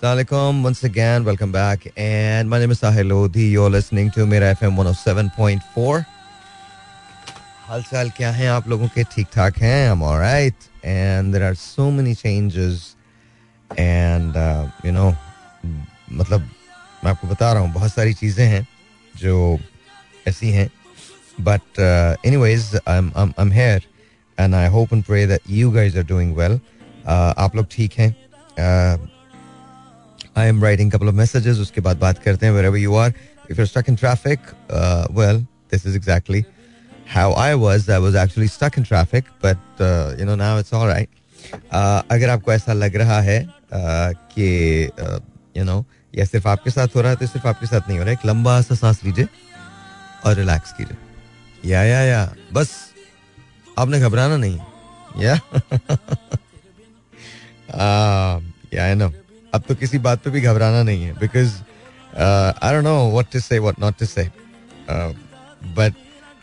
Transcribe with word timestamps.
Assalamualaikum 0.00 0.64
once 0.64 0.82
again. 0.88 1.24
Welcome 1.28 1.52
back. 1.52 1.92
And 1.94 2.48
my 2.48 2.58
name 2.58 2.70
is 2.70 2.80
Sahil 2.80 3.04
Lodhi. 3.12 3.50
You're 3.52 3.68
listening 3.68 4.10
to 4.12 4.24
Mera 4.24 4.56
FM 4.56 4.72
107.4. 4.72 6.06
हाल 7.68 7.82
चाल 7.90 8.10
क्या 8.16 8.30
है 8.32 8.46
आप 8.48 8.68
लोगों 8.68 8.88
के 8.96 9.04
ठीक 9.12 9.26
ठाक 9.34 9.58
हैं 9.60 9.90
I'm 9.92 10.00
alright. 10.00 10.56
And 10.82 11.34
there 11.34 11.44
are 11.44 11.54
so 11.54 11.90
many 11.90 12.14
changes. 12.14 12.96
And 13.76 14.40
uh, 14.40 14.72
you 14.82 14.96
know, 14.96 15.12
मतलब 16.08 16.48
मैं 17.04 17.10
आपको 17.10 17.28
बता 17.34 17.52
रहा 17.52 17.62
हूँ 17.62 17.72
बहुत 17.74 17.92
सारी 17.92 18.14
चीज़ें 18.24 18.44
हैं 18.46 18.66
जो 19.20 19.58
ऐसी 20.28 20.50
हैं 20.56 20.68
But 21.38 21.60
uh, 21.76 22.16
anyways, 22.24 22.74
I'm, 22.86 23.12
I'm, 23.14 23.34
I'm 23.36 23.50
here 23.50 23.80
and 24.38 24.56
I 24.56 24.68
hope 24.68 24.92
and 24.92 25.04
pray 25.04 25.26
that 25.26 25.42
you 25.44 25.70
guys 25.70 25.94
are 25.94 26.08
doing 26.16 26.34
well. 26.34 26.60
Uh, 27.04 27.34
आप 27.36 27.56
लोग 27.56 27.66
ठीक 27.76 28.00
हैं 28.00 28.14
uh, 28.56 29.19
I 30.36 30.48
am 30.48 30.62
writing 30.64 30.90
couple 30.92 31.08
of 31.08 31.14
messages 31.14 31.58
उसके 31.58 31.80
बाद 31.80 31.98
बात 31.98 32.18
करते 32.18 32.46
हैं 32.46 32.52
where 32.52 32.76
you 32.76 32.94
are 32.96 33.12
if 33.50 33.60
you 33.60 33.66
stuck 33.66 33.88
in 33.88 33.96
traffic 33.96 34.40
well 35.18 35.40
this 35.72 35.86
is 35.86 35.96
exactly 35.96 36.44
how 37.14 37.34
I 37.42 37.54
was 37.62 37.90
I 37.90 38.00
was 38.00 38.16
actually 38.16 38.48
stuck 38.48 38.78
in 38.78 38.84
traffic 38.84 39.28
but 39.44 39.82
you 40.20 40.26
know 40.26 40.36
now 40.36 40.58
it's 40.60 40.74
alright 40.74 41.08
अगर 41.72 42.28
आपको 42.30 42.52
ऐसा 42.52 42.72
लग 42.72 42.96
रहा 42.96 43.20
है 43.20 43.44
कि 44.32 44.48
यू 45.56 45.64
नो 45.64 45.84
या 46.16 46.24
सिर्फ़ 46.24 46.48
आपके 46.48 46.70
साथ 46.70 46.96
हो 46.96 47.00
रहा 47.00 47.10
है 47.10 47.16
तो 47.16 47.26
सिर्फ़ 47.26 47.48
आपके 47.48 47.66
साथ 47.66 47.88
नहीं 47.88 47.98
हो 47.98 48.04
रहा 48.04 48.12
है 48.12 48.18
एक 48.18 48.26
लंबा 48.26 48.60
सा 48.60 48.74
सांस 48.74 49.04
लीजिए 49.04 49.28
और 50.26 50.34
रिलैक्स 50.36 50.72
कीजिए 50.72 51.70
या 51.70 51.82
या 51.82 52.00
या 52.02 52.22
बस 52.52 52.70
आपने 53.78 54.00
घबराना 54.00 54.36
नहीं 54.36 54.58
या 55.22 55.34
आई 58.84 58.94
नो 58.94 59.12
अब 59.54 59.62
तो 59.68 59.74
किसी 59.74 59.98
बात 59.98 60.22
पे 60.22 60.30
भी 60.30 60.40
घबराना 60.40 60.82
नहीं 60.82 61.04
है 61.04 61.12
because 61.18 61.54
I 62.16 62.72
don't 62.72 62.84
know 62.84 63.10
what 63.10 63.32
to 63.32 63.40
say 63.40 63.58
what 63.58 63.80
not 63.80 63.98
to 63.98 64.06
say 64.06 64.30
but 65.76 65.94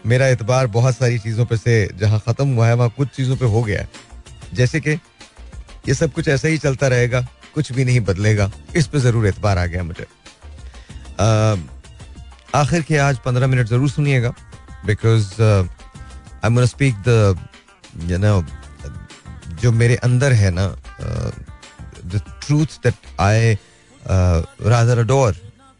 मेरा 0.05 0.27
एतबार 0.27 0.67
बहुत 0.73 0.95
सारी 0.95 1.19
चीज़ों 1.19 1.45
पे 1.45 1.57
से 1.57 1.73
जहाँ 1.99 2.19
ख़त्म 2.27 2.47
हुआ 2.55 2.67
है 2.67 2.73
वहाँ 2.75 2.89
कुछ 2.97 3.07
चीज़ों 3.15 3.35
पे 3.37 3.45
हो 3.45 3.61
गया 3.63 3.79
है। 3.81 3.89
जैसे 4.53 4.79
कि 4.79 4.91
ये 5.87 5.93
सब 5.93 6.13
कुछ 6.13 6.27
ऐसा 6.27 6.47
ही 6.47 6.57
चलता 6.57 6.87
रहेगा 6.87 7.21
कुछ 7.53 7.71
भी 7.71 7.85
नहीं 7.85 7.99
बदलेगा। 8.05 8.49
इस 8.75 8.87
पे 8.87 8.99
ज़रूर 8.99 9.27
एतबार 9.27 9.57
आ 9.57 9.65
गया 9.65 9.83
मुझे। 9.83 10.05
Uh, 11.17 11.57
आखिर 12.55 12.81
के 12.87 12.97
आज 12.97 13.17
पंद्रह 13.25 13.47
मिनट 13.47 13.67
ज़रूर 13.67 13.89
सुनिएगा 13.89 14.29
because 14.85 15.41
I 15.41 16.47
am 16.47 16.65
speak 16.65 16.95
the 17.07 17.47
you 18.09 18.17
know 18.17 18.43
जो 19.61 19.71
मेरे 19.71 19.95
अंदर 19.95 20.33
है 20.33 20.51
ना 20.51 20.67
uh, 20.71 21.31
the 22.47 22.55
truths 22.55 22.77
that 22.79 22.95
I 23.19 23.57
uh, 24.05 24.43
rather 24.59 25.01
adore. 25.01 25.33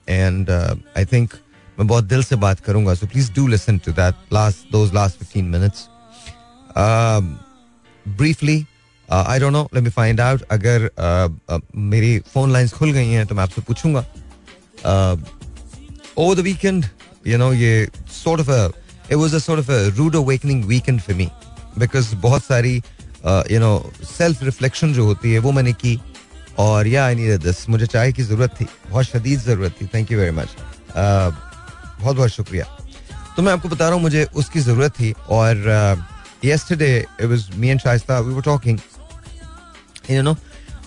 And 0.08 0.50
uh, 0.50 0.76
I 0.96 1.04
think 1.04 1.34
मैं 1.80 1.88
बहुत 1.88 2.04
दिल 2.04 2.24
से 2.24 2.36
बात 2.36 2.60
करूँगा 2.60 2.96
so 2.96 3.06
please 3.06 3.30
do 3.30 3.48
listen 3.48 3.80
to 3.80 3.92
that 3.94 4.16
last 4.32 4.66
those 4.72 4.94
last 4.94 5.18
15 5.18 5.52
minutes 5.52 5.90
um, 6.76 7.40
briefly 8.06 8.66
uh, 9.10 9.26
I 9.28 9.40
don't 9.40 9.54
know 9.54 9.68
let 9.72 9.84
me 9.84 9.92
find 9.92 10.20
out 10.20 10.42
अगर 10.50 10.90
uh, 10.98 11.30
uh, 11.50 11.60
मेरी 11.76 12.20
phone 12.34 12.52
lines 12.54 12.74
खुल 12.74 12.92
गई 12.92 13.08
हैं 13.08 13.26
तो 13.28 13.36
मैं 13.36 13.44
आपसे 13.44 13.62
पूछूँगा 13.62 14.06
uh, 14.84 15.18
over 16.16 16.36
the 16.36 16.44
weekend 16.44 16.90
you 17.26 17.38
know 17.38 17.52
ये 17.54 17.90
sort 18.08 18.40
of 18.40 18.50
a 18.50 18.74
it 19.10 19.16
was 19.16 19.34
a 19.34 19.40
sort 19.40 19.60
of 19.60 19.70
a 19.70 19.92
rude 19.92 20.16
awakening 20.16 20.68
weekend 20.68 21.04
for 21.04 21.14
me 21.14 21.30
because 21.78 22.14
बहुत 22.16 22.44
सारी 22.44 22.82
यू 23.26 23.60
नो 23.60 23.92
सेल्फ 24.04 24.44
रिफ्लेक्शन 24.44 24.94
जो 24.94 25.06
होती 25.06 25.34
है 25.34 25.40
वो 25.40 25.52
मैंने 25.52 25.74
की 25.74 26.00
और 26.60 26.88
या 26.88 27.06
आई 27.06 27.16
नीड 27.16 27.42
दिस 27.42 27.70
मुझे 27.70 27.86
चाय 27.86 28.12
की 28.14 28.24
ज़रूरत 28.24 28.52
थी। 28.62 28.66
बहुत 28.90 29.06
शदीद 29.06 29.40
ज़रूरत 29.40 29.76
थी। 29.82 29.86
थैंक 29.94 30.12
यू 30.12 30.20
वेरी 30.20 30.32
मच 30.32 30.56
बहुत 30.96 32.16
बहुत 32.16 32.30
शुक्रिया। 32.30 32.66
तो 33.38 33.42
मैं 33.44 33.54
आपको 33.54 33.70
बता 33.70 33.86
रहा 33.86 33.94
हूँ 33.94 34.02
मुझे 34.02 34.24
उसकी 34.36 34.60
ज़रूरत 34.60 34.92
थी 35.00 35.12
और 35.30 36.06
yesterday 36.44 37.06
it 37.20 37.28
was 37.30 37.44
me 37.62 37.70
and 37.74 37.82
Shaista 37.82 38.18
we 38.26 38.34
were 38.34 38.44
talking. 38.48 38.80
You 40.10 40.24
know 40.24 40.38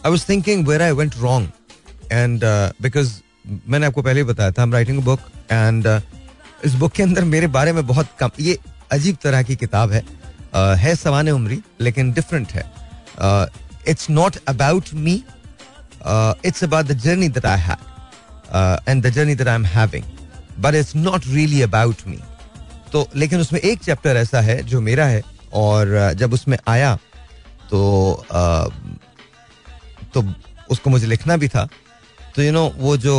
I 0.04 0.08
was 0.08 0.24
thinking 0.24 0.64
where 0.64 0.82
I 0.82 0.92
uh, 2.44 2.72
मैंने 3.68 3.86
आपको 3.86 4.02
पहले 4.02 4.20
ही 4.20 4.26
बताया 4.26 4.50
था 4.50 4.64
writing 4.72 4.98
a 4.98 5.04
book 5.04 5.20
and 5.52 5.86
uh, 5.86 6.00
इस 6.64 6.74
बुक 6.74 6.92
के 6.92 7.02
अंदर 7.02 7.24
मेरे 7.24 7.46
बारे 7.46 7.72
में 7.72 7.86
बहुत 7.86 8.08
कम 8.18 8.30
ये 8.40 8.58
अजीब 8.92 9.16
तरह 9.22 9.42
की 9.42 9.56
किताब 9.56 9.92
है। 9.92 10.02
Uh, 10.02 10.76
है 10.78 10.94
सवान 10.96 11.28
उम्री 11.30 11.60
लेकिन 11.80 12.12
डिफरेंट 12.12 12.52
है। 12.52 12.64
It's 13.88 14.10
not 14.10 14.36
about 14.48 14.94
me 14.94 15.22
it's 16.42 16.62
about 16.62 16.86
the 16.86 16.94
journey 16.94 17.28
that 17.28 17.44
I 17.44 17.56
had 17.56 17.80
uh, 18.50 18.78
and 18.86 19.02
the 19.02 19.10
journey 19.10 19.34
that 19.34 19.48
I'm 19.48 19.64
having. 19.64 20.04
But 20.58 20.74
it's 20.74 20.94
not 20.94 21.26
really 21.26 21.62
about 21.62 22.06
me. 22.06 22.18
तो 22.92 23.06
लेकिन 23.14 23.40
उसमें 23.40 23.60
एक 23.60 23.82
चैप्टर 23.82 24.16
ऐसा 24.16 24.40
है 24.40 24.62
जो 24.62 24.80
मेरा 24.80 25.04
है 25.06 25.22
और 25.54 25.86
uh, 25.98 26.14
जब 26.18 26.32
उसमें 26.32 26.56
आया 26.68 26.94
तो 27.70 27.80
uh, 28.30 28.72
तो 30.14 30.24
उसको 30.70 30.90
मुझे 30.90 31.06
लिखना 31.06 31.36
भी 31.36 31.48
था 31.48 31.68
तो 32.36 32.42
यू 32.42 32.52
नो 32.52 32.66
वो 32.76 32.96
जो 32.96 33.14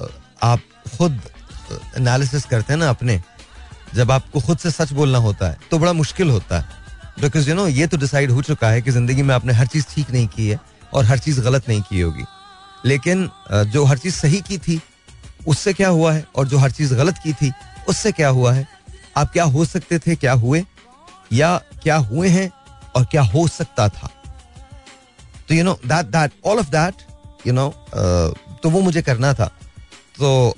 uh, 0.00 0.10
आप 0.42 0.60
खुद 0.98 1.20
एनालिसिस 1.96 2.44
करते 2.44 2.72
हैं 2.72 2.80
ना 2.80 2.88
अपने 2.90 3.20
जब 3.94 4.10
आपको 4.10 4.40
खुद 4.40 4.58
से 4.58 4.70
सच 4.70 4.92
बोलना 4.92 5.18
होता 5.18 5.48
है 5.50 5.58
तो 5.70 5.78
बड़ा 5.78 5.92
मुश्किल 5.92 6.30
होता 6.30 6.58
है 6.60 6.80
बिकॉज़ 7.20 7.48
यू 7.48 7.54
नो 7.54 7.66
ये 7.68 7.86
तो 7.86 7.96
डिसाइड 7.96 8.30
हो 8.30 8.42
चुका 8.42 8.70
है 8.70 8.82
कि 8.82 8.90
ज़िंदगी 8.90 9.22
में 9.22 9.34
आपने 9.34 9.52
हर 9.52 9.66
चीज़ 9.66 9.86
ठीक 9.94 10.10
नहीं 10.10 10.26
की 10.28 10.48
है 10.48 10.60
और 10.94 11.04
हर 11.04 11.18
चीज़ 11.18 11.40
गलत 11.40 11.68
नहीं 11.68 11.82
की 11.82 12.00
होगी। 12.00 12.24
लेकिन 12.84 13.28
जो 13.52 13.84
हर 13.84 13.98
चीज़ 13.98 14.14
सही 14.14 14.40
की 14.40 14.58
थी, 14.58 14.80
उससे 15.48 15.72
क्या 15.72 15.88
हुआ 15.88 16.12
है? 16.12 16.24
और 16.36 16.48
जो 16.48 16.58
हर 16.58 16.70
चीज़ 16.70 16.94
गलत 16.94 17.18
की 17.24 17.32
थी, 17.32 17.52
उससे 17.88 18.12
क्या 18.12 18.28
हुआ 18.28 18.52
है? 18.52 18.66
आप 19.16 19.32
क्या 19.32 19.44
हो 19.44 19.64
सकते 19.64 19.98
थे, 19.98 20.14
क्या 20.16 20.32
हुए? 20.34 20.64
या 21.32 21.56
क्या 21.82 21.96
हुए 21.96 22.28
हैं 22.28 22.50
और 22.96 23.04
क्या 23.04 23.22
हो 23.24 23.46
सकता 23.48 23.88
था? 23.88 24.10
तो 25.48 25.54
you 25.54 25.64
know 25.64 25.78
that 25.86 26.06
that 26.06 26.32
all 26.46 26.58
of 26.58 26.70
that 26.70 27.46
you 27.46 27.52
know 27.52 27.68
तो 28.62 28.70
वो 28.70 28.80
मुझे 28.80 29.02
करना 29.02 29.32
था। 29.34 29.46
तो 30.18 30.54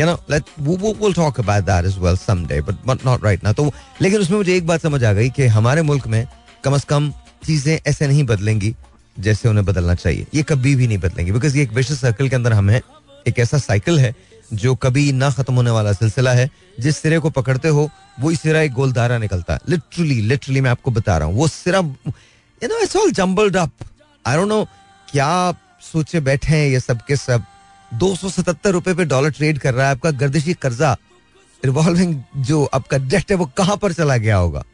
यू 0.00 0.06
नो 0.06 0.14
लेट 0.30 0.44
वो 0.60 0.92
will 0.94 1.14
talk 1.14 1.40
about 1.40 1.64
that 1.64 1.84
as 1.86 1.98
well 1.98 2.16
someday 2.16 2.60
but 2.60 2.86
but 2.86 3.04
not 3.06 3.24
right 3.24 3.44
ना 3.44 3.52
तो 3.52 3.70
लेकिन 4.02 4.20
उसमें 4.20 4.36
मुझे 4.38 4.56
एक 4.56 4.66
बात 4.66 4.82
समझ 4.82 5.02
आ 5.04 5.12
गई 5.12 5.30
कि 5.30 5.46
हमारे 5.48 5.82
मुल्क 5.82 6.06
में 6.06 6.26
कम 6.64 6.74
अज 6.74 6.84
कम 6.84 7.12
चीज़ें 7.46 7.78
ऐसे 7.86 8.06
नहीं 8.06 8.24
बदलेंगी 8.24 8.74
जैसे 9.16 9.48
उन्हें 9.48 9.64
बदलना 9.66 9.94
चाहिए। 9.94 10.26
ये 10.34 10.42
कभी 10.42 10.74
भी 10.76 10.86
नहीं 10.86 10.98
बदलेंगी। 10.98 11.32
बिकॉज़ 11.32 11.56
ये 11.56 11.62
एक 11.62 11.72
विश्व 11.72 11.94
सर्कल 11.94 12.28
के 12.28 12.36
अंदर 12.36 12.52
हम 12.52 12.70
हैं। 12.70 12.80
एक 13.28 13.38
ऐसा 13.38 13.58
साइकिल 13.58 13.98
है 13.98 14.14
जो 14.52 14.74
कभी 14.74 15.10
ना 15.12 15.30
खत्म 15.30 15.54
होने 15.54 15.70
वाला 15.70 15.92
सिलसिला 15.92 16.32
है। 16.32 16.48
जिस 16.80 16.96
सिरे 16.96 17.18
को 17.18 17.30
पकड़ते 17.30 17.68
हो 17.68 17.88
वही 18.20 18.36
सिरा 18.36 18.60
एक 18.60 18.72
गोलदारा 18.72 19.18
निकलता 19.18 19.54
है। 19.54 19.60
लिटरली 19.68 20.20
लिटरली 20.22 20.60
मैं 20.60 20.70
आपको 20.70 20.90
बता 20.90 21.16
रहा 21.18 21.28
हूँ। 21.28 21.36
वो 21.36 21.48
सिरा 21.48 21.78
you 21.78 22.68
know 22.68 22.80
it's 22.80 22.96
all 22.96 23.10
jumbled 23.12 23.56
up 23.56 23.72
I 24.24 24.36
don't 24.36 24.48
know 24.48 24.64
क्या 25.08 25.54
सोचे 25.82 26.20
बैठे 26.20 26.56
हैं 26.56 26.68
ये 26.68 26.80
सब 26.80 27.00
के 27.00 27.16
सब। 27.16 27.44
दो 27.90 28.14
सौ 28.16 28.28
सतहत्तर 28.28 28.70
रुपए 28.70 28.94
पे 28.94 29.04
डॉलर 29.04 29.30
ट्रेड 29.30 29.58
कर 29.58 29.74
रहा 29.74 29.86
है 29.86 29.92
आपका 29.92 30.10
गर्दिशी 30.10 30.54
कर्जा। 30.54 30.96
रिवॉल्विंग 31.62 32.20
जो 32.36 32.64
आपका 32.64 32.98
डेट 32.98 33.30
है, 33.30 33.36
वो 33.36 33.50
कहाँ 33.56 33.76
पर 33.76 33.92
चला 33.92 34.16
गया 34.16 34.36
होगा? 34.36 34.64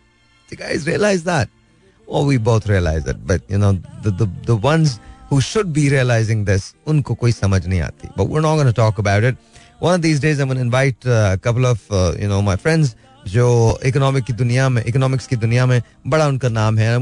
Realise 0.53 1.25
that 1.25 1.49
or 2.11 2.23
we 2.31 2.37
both 2.51 2.67
realize 2.75 3.07
it 3.13 3.19
but 3.31 3.41
you 3.55 3.61
know 3.63 3.73
the 4.05 4.11
the, 4.21 4.29
the 4.51 4.57
ones 4.57 4.99
who 5.31 5.41
should 5.49 5.73
be 5.73 5.85
realizing 5.97 6.45
this 6.51 6.65
unko 6.93 7.19
koi 7.23 7.33
samajh 7.37 7.69
nahi 7.75 7.83
aati 7.89 8.11
but 8.17 8.33
we're 8.33 8.47
not 8.49 8.57
going 8.61 8.73
to 8.73 8.79
talk 8.85 8.99
about 9.05 9.29
it 9.31 9.37
one 9.87 9.95
of 9.99 10.03
these 10.07 10.21
days 10.27 10.43
i'm 10.45 10.53
going 10.53 10.61
to 10.63 10.67
invite 10.71 11.07
uh, 11.07 11.37
a 11.37 11.39
couple 11.47 11.71
of 11.73 11.87
uh, 12.01 12.13
you 12.25 12.33
know 12.35 12.43
my 12.51 12.59
friends 12.67 12.97
जो 13.29 13.47
economic 13.87 14.25
की 14.25 14.33
दुनिया 14.33 14.69
में 14.69 14.83
economics 14.85 15.27
की 15.27 15.37
दुनिया 15.37 15.65
में 15.67 15.81
बड़ा 16.13 16.27
उनका 16.29 16.49
नाम 16.49 16.79
है 16.79 16.99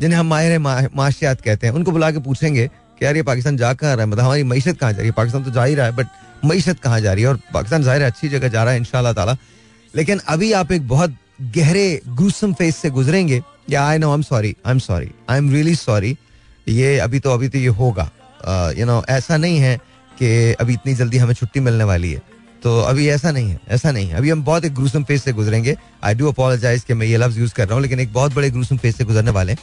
जिन्हें 0.00 0.18
हम 0.18 0.26
माहिर 0.26 0.58
माशियात 0.58 1.40
कहते 1.40 1.66
हैं 1.66 1.74
उनको 1.74 1.92
बुला 1.92 2.10
के 2.10 2.18
पूछेंगे 2.20 2.66
कि 2.66 3.04
यार 3.04 3.16
ये 3.16 3.22
पाकिस्तान 3.22 3.56
जा 3.56 3.72
कहाँ 3.74 3.94
रहा 3.96 4.04
है 4.04 4.10
मतलब 4.10 4.24
हमारी 4.24 4.42
मीशत 4.42 4.78
कहाँ 4.80 4.92
जा 4.92 4.98
रही 4.98 5.06
है 5.06 5.12
पाकिस्तान 5.16 5.44
तो 5.44 5.50
जा 5.50 5.64
ही 5.64 5.74
रहा 5.74 5.86
है 5.86 5.96
बट 5.96 6.06
मीशत 6.44 6.80
कहाँ 6.82 7.00
जा 7.00 7.12
रही 7.12 7.22
है 7.24 7.28
और 7.28 7.38
पाकिस्तान 7.54 7.82
ज़ाहिर 7.82 8.02
है 8.02 8.10
अच्छी 8.10 8.28
जगह 8.28 8.48
जा 8.48 8.64
रहा 8.64 8.72
है 8.72 8.78
इन 8.78 8.84
ताला 9.14 9.36
लेकिन 9.96 10.20
अभी 10.34 10.52
आप 10.52 10.72
एक 10.72 10.88
बहुत 10.88 11.16
गहरे 11.56 11.86
ग्रूसम 12.08 12.52
फेस 12.54 12.76
से 12.76 12.90
गुजरेंगे 12.90 13.42
या 13.70 13.84
I 13.88 13.98
know 13.98 14.10
I 14.10 14.14
am 14.14 14.22
sorry 14.22 14.54
I 14.66 14.72
am 14.72 14.78
sorry 14.78 15.10
I 15.30 15.38
am 15.38 15.50
really 15.52 15.74
sorry 15.74 16.16
ये 16.68 16.98
अभी 16.98 17.20
तो 17.20 17.30
अभी 17.34 17.48
तो 17.48 17.58
ये 17.58 17.68
होगा 17.80 18.10
यू 18.76 18.84
uh, 18.84 18.90
नो 18.90 19.02
ऐसा 19.08 19.36
नहीं 19.36 19.58
है 19.58 19.76
कि 20.18 20.52
अभी 20.60 20.72
इतनी 20.72 20.94
जल्दी 20.94 21.18
हमें 21.18 21.34
छुट्टी 21.34 21.60
मिलने 21.60 21.84
वाली 21.84 22.12
है 22.12 22.22
तो 22.62 22.78
अभी 22.80 23.08
ऐसा 23.08 23.30
नहीं 23.30 23.50
है 23.50 23.60
ऐसा 23.68 23.90
नहीं 23.92 24.08
है 24.08 24.16
अभी 24.16 24.30
हम 24.30 24.42
बहुत 24.44 24.64
एक 24.64 24.74
ग्रूसम 24.74 25.04
फेस 25.04 25.22
से 25.24 25.32
गुजरेंगे 25.32 25.76
आई 26.04 26.14
डू 26.14 26.28
अपोलोजाइज 26.28 26.84
कि 26.84 26.94
मैं 26.94 27.06
ये 27.06 27.16
लफ्ज 27.16 27.38
यूज़ 27.38 27.54
कर 27.54 27.66
रहा 27.66 27.74
हूँ 27.74 27.82
लेकिन 27.82 28.00
एक 28.00 28.12
बहुत 28.12 28.34
बड़े 28.34 28.50
ग्रूसम 28.50 28.76
फेस 28.76 28.96
से 28.96 29.04
गुजरने 29.04 29.30
वाले 29.30 29.56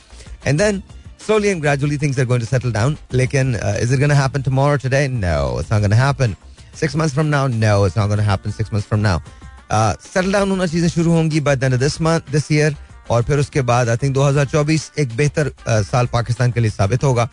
and 0.48 0.58
then 0.58 0.82
slowly 1.20 1.50
and 1.50 1.62
gradually 1.62 1.98
things 1.98 2.18
are 2.18 2.26
going 2.26 2.40
to 2.40 2.46
settle 2.46 2.72
down. 2.72 2.98
Lekin, 3.12 3.56
uh, 3.62 3.78
is 3.80 3.92
it 3.92 3.98
going 3.98 4.10
to 4.10 4.16
happen 4.16 4.42
tomorrow, 4.42 4.78
today? 4.78 5.08
No, 5.08 5.60
it's 5.60 5.70
not 5.70 5.80
going 5.80 5.92
to 5.92 5.98
happen. 5.98 6.36
Six 6.74 6.96
months 6.96 7.14
from 7.14 7.30
now? 7.30 7.48
No, 7.48 7.84
it's 7.84 7.96
not 7.96 8.08
going 8.08 8.20
to 8.20 8.24
happen 8.24 8.52
six 8.52 8.72
months 8.72 8.88
from 8.88 9.02
now. 9.02 9.22
Uh, 9.70 9.96
settle 10.00 10.32
down 10.32 10.50
होना 10.50 10.66
चीज़ें 10.68 10.88
शुरू 10.90 11.12
होंगी 11.12 11.42
by 11.44 11.56
the 11.56 11.66
end 11.66 11.74
of 11.74 11.80
this 11.80 12.00
month, 12.00 12.32
this 12.32 12.50
year. 12.50 12.72
और 13.10 13.24
फिर 13.24 13.40
उसके 13.40 13.62
बाद 13.62 13.90
I 13.90 13.98
think 13.98 14.18
2024 14.18 14.92
एक 15.00 15.16
बेहतर 15.16 15.52
साल 15.70 16.08
पाकिस्तान 16.08 16.52
के 16.52 16.60
लिए 16.60 16.72
साबित 16.72 17.04
होगा। 17.04 17.30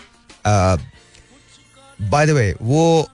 बाय 2.02 2.26
द 2.26 2.30
वे 2.30 2.56
वो 2.62 3.08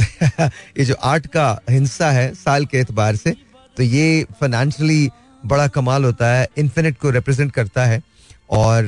ये 0.40 0.84
जो 0.84 0.94
आर्ट 0.94 1.26
का 1.26 1.60
हिस्सा 1.70 2.10
है 2.10 2.34
साल 2.34 2.66
के 2.66 2.78
एतबार 2.78 3.16
से 3.16 3.36
तो 3.76 3.82
ये 3.82 4.26
फाइनेंशियली 4.40 5.10
बड़ा 5.46 5.68
कमाल 5.68 6.04
होता 6.04 6.26
है 6.26 6.48
इन्फिनिट 6.56 6.98
को 6.98 7.10
रिप्रेजेंट 7.10 7.52
करता 7.52 7.84
है 7.84 8.02
और 8.50 8.84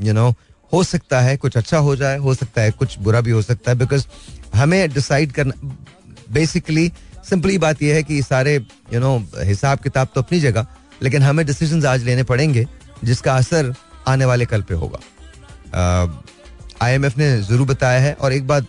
यू 0.00 0.12
नो 0.12 0.34
हो 0.72 0.84
सकता 0.84 1.20
है 1.20 1.36
कुछ 1.36 1.56
अच्छा 1.56 1.78
हो 1.78 1.96
जाए, 1.96 2.18
हो 2.18 2.34
सकता 2.34 2.62
है 2.62 2.70
कुछ 2.70 2.98
बुरा 2.98 3.20
भी 3.20 3.30
हो 3.30 3.42
सकता 3.42 3.70
है 3.70 3.78
बिकॉज़ 3.78 4.06
हमें 4.54 4.90
डिसाइड 4.90 5.32
करना 5.32 5.76
बेसिकली 6.30 6.92
सिंपली 7.30 7.58
बात 7.58 7.82
यह 7.82 7.94
है 7.94 8.02
कि 8.02 8.22
सारे 8.22 8.66
यू 8.94 9.00
नो 9.00 9.28
हिसाब 9.38 9.78
किताब 9.78 10.08
तो 10.14 10.22
अपनी 10.22 10.40
जगह 10.40 10.66
लेकिन 11.02 11.22
हमें 11.22 11.44
डिसीज़न 11.46 11.86
आज 11.86 12.04
लेने 12.04 12.22
पड़ेंगे, 12.22 12.66
जिसका 13.04 13.36
असर 13.36 13.74
आने 14.08 14.24
वाले 14.24 14.46
कल 14.46 14.62
पे 14.62 14.74
होगा। 14.74 14.98
आईएमएफ 16.82 17.18
ने 17.18 17.36
ज़रूर 17.42 17.66
बताया 17.66 18.00
है, 18.00 18.12
और 18.14 18.32
एक 18.32 18.46
बात 18.46 18.66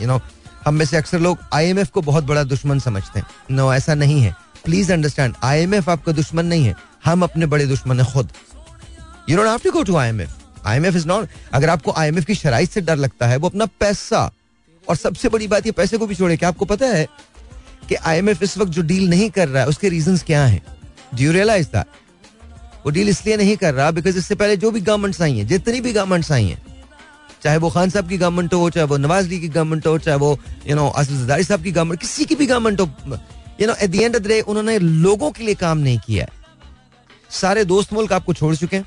यू 0.00 0.06
नो 0.06 0.20
हम 0.66 0.74
में 0.74 0.84
से 0.84 0.96
अक्सर 0.96 1.20
लोग 1.20 1.38
आईएमएफ 1.54 1.90
को 1.90 2.00
बहुत 2.02 2.24
बड़ा 2.24 2.42
दुश्मन 2.44 2.78
समझते 2.78 3.18
हैं। 3.18 3.26
नो 3.50 3.72
ऐसा 3.74 3.94
नहीं 3.94 4.20
है। 4.22 4.34
प्लीज़ 4.64 4.92
अंडरस्टैंड 4.92 5.34
आईएमएफ 5.44 5.88
आपका 5.88 6.12
दुश्मन 6.12 6.46
नहीं 6.46 6.64
है। 6.64 6.74
हम 7.04 7.22
अपने 7.22 7.46
बड़े 7.46 7.66
दुश्मन 7.66 8.00
है 8.00 8.12
खुद। 8.12 8.28
You 9.28 9.36
don't 9.36 9.48
have 9.48 9.58
to 9.64 9.70
go 9.70 9.82
to 9.82 9.96
IMF 9.96 10.36
IMF 10.66 10.96
is 10.96 11.06
not 11.06 11.28
अगर 11.52 11.70
आपको 11.70 11.92
आईएमएफ 11.92 12.24
की 12.24 12.34
शराइ 12.34 12.66
से 12.66 12.80
डर 12.80 12.96
लगता 12.96 13.26
है, 13.26 13.36
वो 13.36 13.48
अपना 13.48 13.66
पैसा, 13.80 14.30
और 14.86 14.96
सबसे 14.96 15.28
बड़ी 15.28 15.46
बात 15.46 15.66
ये 15.66 15.72
पैसे 15.72 15.98
को 15.98 16.06
भी 16.06 16.14
छोड़े, 16.14 16.36
क्या 16.36 16.48
आपको 16.48 16.64
पता 16.64 16.86
है 16.86 17.06
कि 17.88 17.94
आईएमएफ 17.94 18.42
इस 18.42 18.56
वक्त 18.58 18.72
जो 18.72 18.82
डील 18.82 19.08
नहीं 19.10 19.28
कर 19.30 19.48
रहा 19.48 19.62
है, 19.62 19.68
उसके 19.68 19.88
रीजन 19.88 20.16
क्या 20.26 20.44
हैं? 20.44 20.62
डू 21.14 21.24
यू 21.24 21.32
रियलाइज़ 21.32 21.66
दैट 21.68 22.00
वो 22.84 22.90
डील 22.90 23.08
इसलिए 23.08 23.36
नहीं 23.36 23.56
कर 23.56 23.74
रहा 23.74 23.90
बिकॉज़ 23.90 24.18
इससे 24.18 24.34
पहले 24.34 24.56
जो 24.56 24.70
भी 24.70 24.80
गवर्नमेंट्स 24.80 25.20
आई 25.22 25.36
हैं, 25.38 25.46
जितनी 25.46 25.80
भी 25.80 25.92
गवर्नमेंट्स 25.92 26.32
आई 26.32 26.46
हैं, 26.46 26.62
चाहे 27.42 27.56
वो 27.58 27.70
खान 27.70 27.90
साहब 27.90 28.08
की 28.08 28.18
गवर्नमेंट 28.18 28.54
हो, 28.54 28.70
चाहे 28.70 28.86
वो 28.86 28.96
नवाज़ 28.98 29.28
ली 29.28 29.40
की 29.40 29.48
गवर्नमेंट 29.48 29.86
हो, 29.86 29.98
चाहे 29.98 30.16
वो 30.18 30.38
यू 30.66 30.76
नो 30.76 30.88
असदारी 30.88 31.44
साहब 31.44 31.62
की 31.62 31.72
गवर्नमेंट 31.72 32.00
किसी 32.00 32.24
की 32.24 32.34
भी 32.34 32.46
गवर्नमेंट 32.46 32.80
हो 32.80 33.18
you 33.60 33.66
know 33.66 33.74
at 33.74 33.90
the 33.90 33.94
end 33.94 34.16
of 34.16 34.22
the 34.22 34.26
day 34.26 34.40
उन्होंने 34.40 34.78
लोगों 34.78 35.30
के 35.30 35.44
लिए 35.44 35.54
काम 35.54 35.78
नहीं 35.78 35.98
किया 36.06 36.24
है। 36.24 36.30
सारे 37.30 37.64
दोस्त 37.64 37.92
मुल्क 37.92 38.12
आपको 38.12 38.34
छोड़ 38.34 38.54
चुके 38.56 38.76
हैं। 38.76 38.86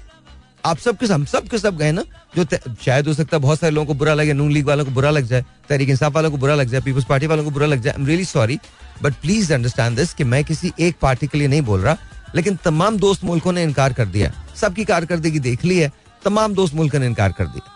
आप 0.65 0.77
सब 0.77 0.97
के, 0.97 1.05
हम 1.05 1.25
सब 1.25 1.47
के 1.47 1.57
सब 1.57 1.77
गए 1.77 1.91
ना, 1.91 2.03
जो 2.35 2.45
शायद 2.81 3.07
हो 3.07 3.13
सकता 3.13 3.37
है 3.37 3.41
बहुत 3.41 3.59
सारे 3.59 3.73
लोगों 3.73 3.87
को 3.87 3.93
बुरा 3.93 4.13
लगे, 4.13 4.33
नून 4.33 4.51
लीग 4.51 4.65
वालों 4.67 4.85
को 4.85 4.91
बुरा 4.91 5.09
लग 5.09 5.25
जाए, 5.25 5.45
तहरीक 5.69 5.89
इंसाफ 5.89 6.13
वालों 6.13 6.31
को 6.31 6.37
बुरा 6.37 6.55
लग 6.55 6.69
जाए, 6.69 6.81
पीपल्स 6.81 7.05
पार्टी 7.05 7.27
वालों 7.27 7.43
को 7.43 7.51
बुरा 7.51 7.67
लग 7.67 7.81
जाए। 7.81 7.93
I 7.93 8.01
am 8.01 8.07
really 8.07 8.25
sorry 8.25 8.59
but 9.03 9.13
please 9.13 9.53
understand 9.53 9.97
this 9.97 10.13
कि 10.13 10.23
मैं 10.23 10.43
किसी 10.43 10.71
एक 10.79 10.95
पार्टी 11.01 11.27
के 11.27 11.37
लिए 11.37 11.47
नहीं 11.47 11.61
बोल 11.61 11.81
रहा। 11.81 11.97
लेकिन 12.35 12.55
तमाम 12.55 12.97
दोस्त 12.97 13.23
मुल्कों 13.23 13.51
ने 13.51 13.63
इनकार 13.63 13.93
कर 13.93 14.05
दिया। 14.05 14.31
सबकी 14.55 14.85
कारकर्दगी 14.85 15.39
देख 15.39 15.65
ली 15.65 15.79
है। 15.79 15.91
तमाम 16.25 16.53
दोस्त 16.53 16.73
मुल्क 16.73 16.95
ने 16.95 17.05
इनकार 17.05 17.31
कर 17.31 17.45
दिया। 17.45 17.71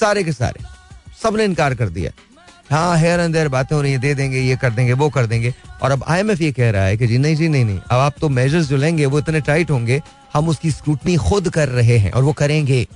सारे 0.00 0.24
के 0.24 0.32
सारे। 0.32 0.64
सबने 1.22 1.44
इनकार 1.44 1.74
कर 1.74 1.88
दिया। 1.88 2.10
हाँ 2.70 2.96
हेयर 2.96 3.20
एंड 3.20 3.32
देयर 3.32 3.48
बातें 3.48 3.76
हो 3.76 3.82
रही 3.82 3.92
है, 3.92 3.98
दे 3.98 4.14
देंगे, 4.14 4.40
ये 4.40 4.56
कर 4.56 4.70
देंगे, 4.70 4.92
वो 4.92 5.10
कर 5.10 5.26
देंगे। 5.26 5.54
और 5.82 5.90
अब 5.90 6.04
आईएमएफ 6.08 6.40
ये 6.40 6.52
कह 6.52 6.70
रहा 6.70 6.82
है 6.82 6.96
कि 6.96 7.06
जी, 7.06 7.18
नहीं 7.18 7.36
जी, 7.36 7.48
नहीं 7.48 7.64
नहीं। 7.64 7.78
अब 7.78 7.98
आप 7.98 8.14
तो 8.20 8.28
मेजर्स 8.28 8.66
जो 8.66 8.76
लेंगे, 8.76 9.06
वो 9.06 9.18
इतने 9.18 9.40
टाइट 9.40 9.70
होंगे, 9.70 10.02
हम 10.34 10.48
उसकी 10.48 10.70
स्क्रूटनी 10.70 11.16
खुद 11.16 11.48
कर 11.48 11.68
रहे 11.68 11.98
हैं 11.98 12.12
और 12.12 12.22
वो 12.22 12.32
करेंगे। 12.32 12.86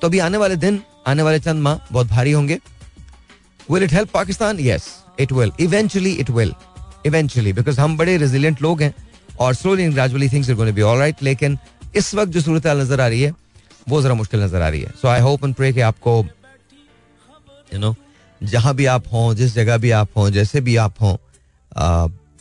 तो 0.00 0.08
अभी 0.08 0.18
आने 0.18 0.38
वाले 0.38 0.56
दिन, 0.56 0.82
आने 1.06 1.22
वाले 1.22 1.40
चंद 1.40 1.62
माह 1.62 1.88
बहुत 1.92 2.06
भारी 2.06 2.32
होंगे। 2.32 2.58
Will 3.70 3.82
it 3.82 3.92
help 3.92 4.10
Pakistan 4.10 4.60
yes 4.60 4.88
it 5.20 5.32
will 5.32 5.52
eventually 5.60 6.12
it 6.12 6.30
will 6.30 6.54
eventually 7.06 7.52
because 7.52 7.80
हम 7.80 7.96
बड़े 7.96 8.16
रेजिलियंट 8.16 8.62
लोग 8.62 8.82
हैं। 8.82 8.94
और 9.40 9.54
slowly 9.54 9.82
and 9.82 9.94
gradually 9.94 10.28
things 10.28 10.50
are 10.50 10.56
going 10.56 10.74
be 10.74 10.82
alright 10.82 11.22
लेकिन 11.22 11.58
इस 11.96 12.14
वक्त 12.14 12.32
जो 12.32 12.40
सूरत 12.40 12.66
नज़र 12.66 13.00
आ 13.00 13.06
रही 13.06 13.22
है, 13.22 13.32
वो 13.88 14.02
जरा 14.02 14.14
मुश्किल 14.14 14.42
नज़र 14.42 14.62
आ 14.62 14.68
रही 14.68 14.80
है। 14.80 14.92
So 15.02 15.08
I 15.08 15.20
hope 15.20 15.44
and 15.44 15.54
pray 15.54 15.72
कि 15.72 15.80
आपको 15.82 16.24
यू 17.72 17.78
नो 17.78 17.94
जहाँ 18.40 18.74
भी 18.74 18.86
आप 18.86 19.04
हों, 19.12 19.34
जिस 19.34 19.54
जगह 19.54 19.76
भी 19.78 19.90
आप 19.92 20.08
हों, 20.16 20.30
जैसे 20.30 20.60
भी 20.60 20.76
आप 20.76 21.00
हों 21.00 21.16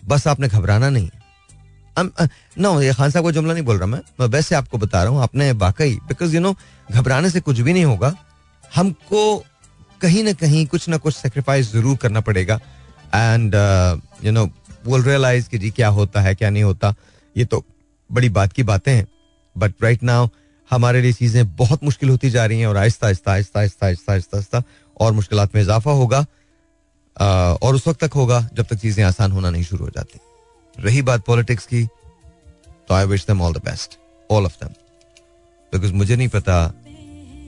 बस 0.04 0.28
आपने 0.28 0.48
घबराना 0.48 0.90
नहीं 0.90 1.10
नो 2.58 2.82
ये 2.82 2.94
खान 2.94 3.10
साहब 3.12 3.24
को 3.26 3.32
जुमला 3.32 3.54
नहीं 3.54 3.64
बोल 3.64 3.78
रहा 3.78 3.86
मैं। 3.88 4.00
मैं 4.20 4.28
वैसे 4.28 4.56
आपको 4.56 4.78
बता 4.78 5.04
रहा 5.04 5.12
हूँ, 5.12 5.22
आपने 5.22 5.52
वाकई 5.54 5.96
बिकॉज़ 6.08 6.36
यू 6.36 6.42
नो 6.42 6.56
घबराने 6.90 7.30
से 7.30 7.40
कुछ 7.42 7.60
भी 7.60 7.74
नहीं 7.74 7.86
होगा। 7.86 8.14
हमको 8.64 9.44
कहीं 10.02 10.24
ना 10.24 10.34
कहीं 10.34 10.66
कुछ 10.68 10.88
ना 10.90 10.98
कुछ 10.98 11.16
सेक्रीफाइस 11.16 11.72
ज़रूर 11.72 11.98
करना 11.98 12.22
पड़ेगा। 12.22 12.60
And 13.16 13.56
you 14.24 14.32
know 14.32 14.46
will 14.88 15.04
realise 15.04 15.50
कि 15.50 15.57
जी 15.57 15.69
क्या 15.72 15.88
होता 15.89 16.22
है, 16.22 16.36
क्या 16.36 16.50
नहीं 16.50 16.63
होता, 16.63 16.94
ये 17.36 17.45
तो 17.45 17.63
बड़ी 18.10 18.30
बात 18.31 18.54
की 18.54 18.63
बातें 18.63 18.94
हैं। 18.94 19.07
बट 19.56 19.74
राइट 19.83 20.04
नाउ 20.04 20.28
हमारे 20.72 21.01
लिए 21.01 21.13
चीज़ें 21.13 21.56
बहुत 21.56 21.83
मुश्किल 21.83 22.10
होती 22.10 22.30
जा 22.30 22.45
रही 22.45 22.60
हैं 22.60 22.68
और 22.68 22.78
आहिस्ता 22.78 23.07
आहिस्ता 23.07 23.31
आहिस्ता 23.31 23.60
आहिस्ता 23.60 23.86
आहिस्ता 23.86 24.12
आहिस्ता 24.12 24.38
आहिस्ता 24.38 24.63
और 24.98 25.12
मुश्किल 25.12 25.39
में 25.56 25.62
इजाफा 25.62 25.92
होगा 25.94 26.25
और 27.63 27.75
उस 27.75 27.88
वक्त 27.88 28.04
तक 28.04 28.13
होगा 28.13 28.39
जब 28.54 28.66
तक 28.66 28.75
चीज़ें 28.75 29.04
आसान 29.04 29.31
होना 29.31 29.50
नहीं 29.50 29.63
शुरू 29.63 29.86
हो 29.86 29.89
जाती। 29.89 30.19
रही 30.75 31.01
बात 31.01 31.25
पॉलिटिक्स 31.25 31.66
की 31.66 31.84
तो 31.86 32.94
I 32.94 33.06
wish 33.06 33.25
them 33.27 33.42
all 33.42 33.54
the 33.54 33.62
best 33.66 33.98
all 34.30 34.45
of 34.45 34.56
them 34.62 34.74
because 35.74 35.94
मुझे 35.94 36.16
नहीं 36.16 36.27
पता 36.27 36.56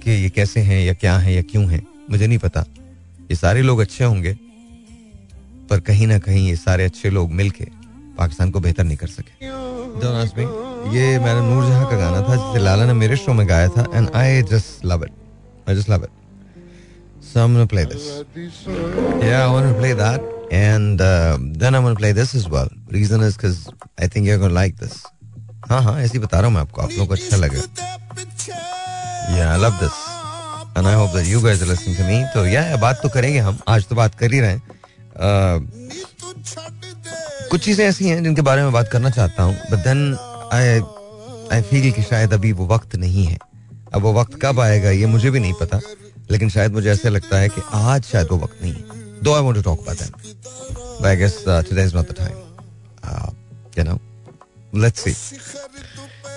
कि 0.04 0.12
ये 0.12 0.30
कैसे 0.30 0.60
हैं 0.62 0.84
या 0.86 0.94
क्या 0.94 1.18
हैं 1.18 1.34
या 1.34 1.42
क्यों 1.42 1.66
हैं। 1.72 1.82
मुझे 2.10 2.28
नहीं 2.28 2.38
पता। 2.38 2.66
ये 3.32 3.36
सारे 3.36 3.62
लोग 3.62 3.80
अच्छे 3.80 4.04
होंगे 4.04 4.38
पर 5.74 5.80
कहीं 5.90 6.08
ना 6.08 6.18
कहीं 6.22 6.48
ये 6.48 6.56
सारे 6.56 6.86
अच्छे 6.86 7.10
लोग 7.10 7.32
मिलके 7.42 7.68
पाकिस्तान 8.18 8.52
को 8.52 8.60
बेहतर 8.66 8.84
नहीं 8.84 8.98
कर 8.98 9.08
सके 9.18 9.52
ये 10.96 11.06
मेरा 11.20 11.42
नूर 11.42 11.64
जहाँ 11.66 11.90
का 11.90 11.98
गाना 11.98 12.20
था 12.28 12.36
जिसे 12.36 12.60
लाला 12.64 12.86
ने 12.86 12.94
मेरे 12.94 13.16
शो 13.18 13.34
में 13.34 13.48
गाया 13.50 13.70
था 13.78 13.86
and 13.94 14.10
I 14.16 14.42
just 14.52 14.86
love 14.86 15.06
it 15.06 15.70
I 15.70 15.76
just 15.76 15.90
love 15.90 16.04
it 16.04 16.22
So 17.26 17.44
I'm 17.44 17.54
gonna 17.56 17.66
play 17.66 17.84
this. 17.92 18.04
Yeah, 19.22 19.44
I 19.44 19.52
want 19.52 19.68
to 19.68 19.78
play 19.78 19.94
that, 19.94 20.26
and 20.52 21.00
uh, 21.02 21.38
then 21.62 21.78
I'm 21.78 21.86
gonna 21.88 22.00
play 22.02 22.12
this 22.18 22.34
as 22.40 22.44
well. 22.56 22.68
Reason 22.96 23.24
is 23.28 23.38
because 23.38 23.62
I 23.98 24.10
think 24.16 24.28
you're 24.30 24.42
gonna 24.44 24.58
like 24.58 24.76
this. 24.82 24.98
हाँ 25.70 25.82
हाँ 25.84 25.96
ऐसे 26.02 26.20
बता 26.20 26.40
रहा 26.40 26.48
हूँ 26.48 26.56
मैं 26.56 26.62
आपको 26.62 26.82
आप 26.82 26.92
लोगों 26.92 27.08
को 27.08 27.14
अच्छा 27.14 27.38
लगे 27.38 27.62
Yeah, 29.38 29.54
I 29.54 29.58
love 29.64 29.80
this. 29.80 29.98
And 30.76 30.92
I 30.92 30.94
hope 31.00 31.12
that 31.14 31.32
you 31.32 31.42
guys 31.48 31.64
are 31.64 31.72
listening 31.72 31.98
to 31.98 32.08
me. 32.12 32.22
तो 32.36 32.46
yeah, 32.52 32.78
बात 32.82 33.00
तो 33.04 33.10
करेंगे 33.10 33.40
हम 33.40 33.60
आज 33.68 33.88
तो 33.88 33.96
बात 33.96 34.16
कर 34.20 34.34
ही 34.34 34.40
रहे 34.40 34.52
हैं 34.52 34.73
कुछ 37.50 37.64
चीज़ें 37.64 37.86
ऐसी 37.86 38.08
हैं 38.08 38.24
जिनके 38.24 38.42
बारे 38.42 38.62
में 38.64 38.72
बात 38.74 38.90
करना 38.92 39.10
चाहता 39.10 39.44
हूँ 39.44 39.56
but 39.72 39.84
then 39.84 40.18
I 40.54 40.80
I 41.52 41.62
feel 41.62 41.92
कि 41.92 42.02
शायद 42.04 42.34
अभी 42.34 42.52
वो 42.52 42.66
वक्त 42.68 42.96
नहीं 42.96 43.26
है। 43.26 43.38
अब 43.94 44.02
वो 44.02 44.14
वक्त 44.14 44.40
कब 44.42 44.60
आएगा, 44.60 44.90
ये 44.90 45.06
मुझे 45.06 45.30
भी 45.32 45.40
नहीं 45.40 45.54
पता, 45.60 45.80
लेकिन 46.32 46.50
शायद 46.50 46.72
मुझे 46.74 46.90
ऐसे 46.92 47.10
लगता 47.10 47.38
है 47.38 47.50
कि 47.50 47.62
आज 47.74 48.04
शायद 48.06 48.28
वो 48.32 48.38
वक्त 48.38 48.62
नहीं 48.62 48.74
है। 48.74 49.22
Though 49.24 49.34
I 49.34 49.42
want 49.42 49.56
to 49.56 49.62
talk 49.62 49.80
about 49.88 51.06
I 51.06 51.16
guess 51.18 51.44
today 51.48 51.84
is 51.84 51.96
not 51.96 52.12
the 52.12 52.16
time 52.18 52.36
you 53.78 53.84
know 53.84 54.00
let's 54.82 55.04
see 55.04 55.14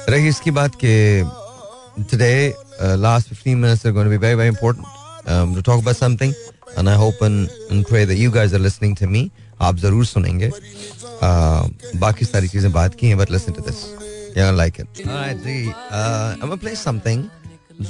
रही 0.08 0.28
इसकी 0.28 0.50
बात 0.50 0.74
कि 0.84 0.92
today 2.10 2.54
last 2.80 3.28
15 3.34 3.54
minutes 3.56 3.86
are 3.86 3.92
going 3.92 4.06
to 4.06 4.10
be 4.10 4.16
very 4.26 4.34
very 4.34 4.48
important 4.48 4.84
to 5.54 5.60
talk 5.62 5.80
about 5.80 5.96
something 5.96 6.32
and 6.78 6.88
I 6.88 6.96
hope 6.96 7.22
and 7.22 7.84
pray 7.86 8.04
that 8.06 8.18
you 8.18 8.30
guys 8.30 8.54
are 8.54 8.60
listening 8.60 8.96
to 8.96 9.08
me 9.08 9.30
आप 9.60 9.76
ज़रूर 9.78 10.06
सुनेंगे। 10.06 10.50
बाकी 12.00 12.24
सारी 12.24 12.48
चीज़ें 12.48 12.72
बात 12.72 12.94
की 12.94 13.06
हैं 13.08 13.18
बट 13.18 13.30
लिसन 13.30 13.52
टू 13.52 13.62
दिस 13.62 13.84
या 14.38 14.50
लाइक 14.50 14.80
इट 14.80 14.86
जी। 14.96 15.58
आई 15.92 16.48
एम 16.48 16.56
प्ले 16.56 16.74
समथिंग 16.76 17.24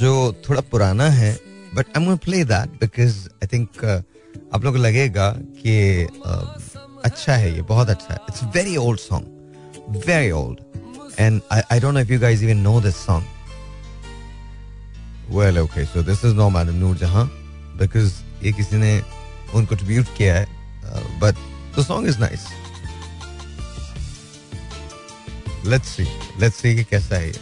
जो 0.00 0.12
थोड़ा 0.49 0.61
पुराना 0.71 1.09
है 1.11 1.33
but 1.75 1.97
I 1.97 2.04
am 2.04 2.16
play 2.25 2.45
that 2.45 2.68
because 2.80 3.16
I 3.28 3.47
think 3.52 3.85
आप 4.54 4.64
लोगों 4.64 4.78
को 4.78 4.83
लगेगा 4.85 5.30
कि 5.59 5.75
अच्छा 7.04 7.35
है 7.35 7.54
ये 7.54 7.62
बहुत 7.62 7.90
अच्छा 7.90 8.14
है। 8.14 8.18
It's 8.28 8.42
very 8.56 8.76
old 8.76 9.00
song 9.00 10.02
very 10.06 10.30
old 10.30 10.59
and 11.18 11.40
I 11.52 11.80
don't 11.80 11.95
know 11.95 12.00
if 12.00 12.12
you 12.12 12.18
guys 12.21 12.42
even 12.42 12.59
know 12.61 12.80
this 12.80 12.97
song 13.06 13.25
well 15.37 15.59
okay 15.59 15.85
so 15.85 16.02
this 16.02 16.25
is 16.25 16.35
no 16.35 16.49
madam 16.50 16.75
Noor 16.75 16.97
Jahan 16.97 17.26
because 17.80 18.12
ये 18.43 18.52
किसी 18.52 18.76
ने 18.76 19.02
उनको 19.55 19.75
ट्रिब्यूट 19.75 20.07
किया 20.16 20.35
है 20.35 20.47
but 21.21 21.35
the 21.78 21.85
song 21.85 22.09
is 22.09 22.19
nice 22.21 22.47
let's 25.66 25.88
see 25.97 26.05
let's 26.40 26.57
see 26.57 26.75
कि 26.76 26.85
कैसा 26.85 27.16
है 27.16 27.26
ये। 27.26 27.40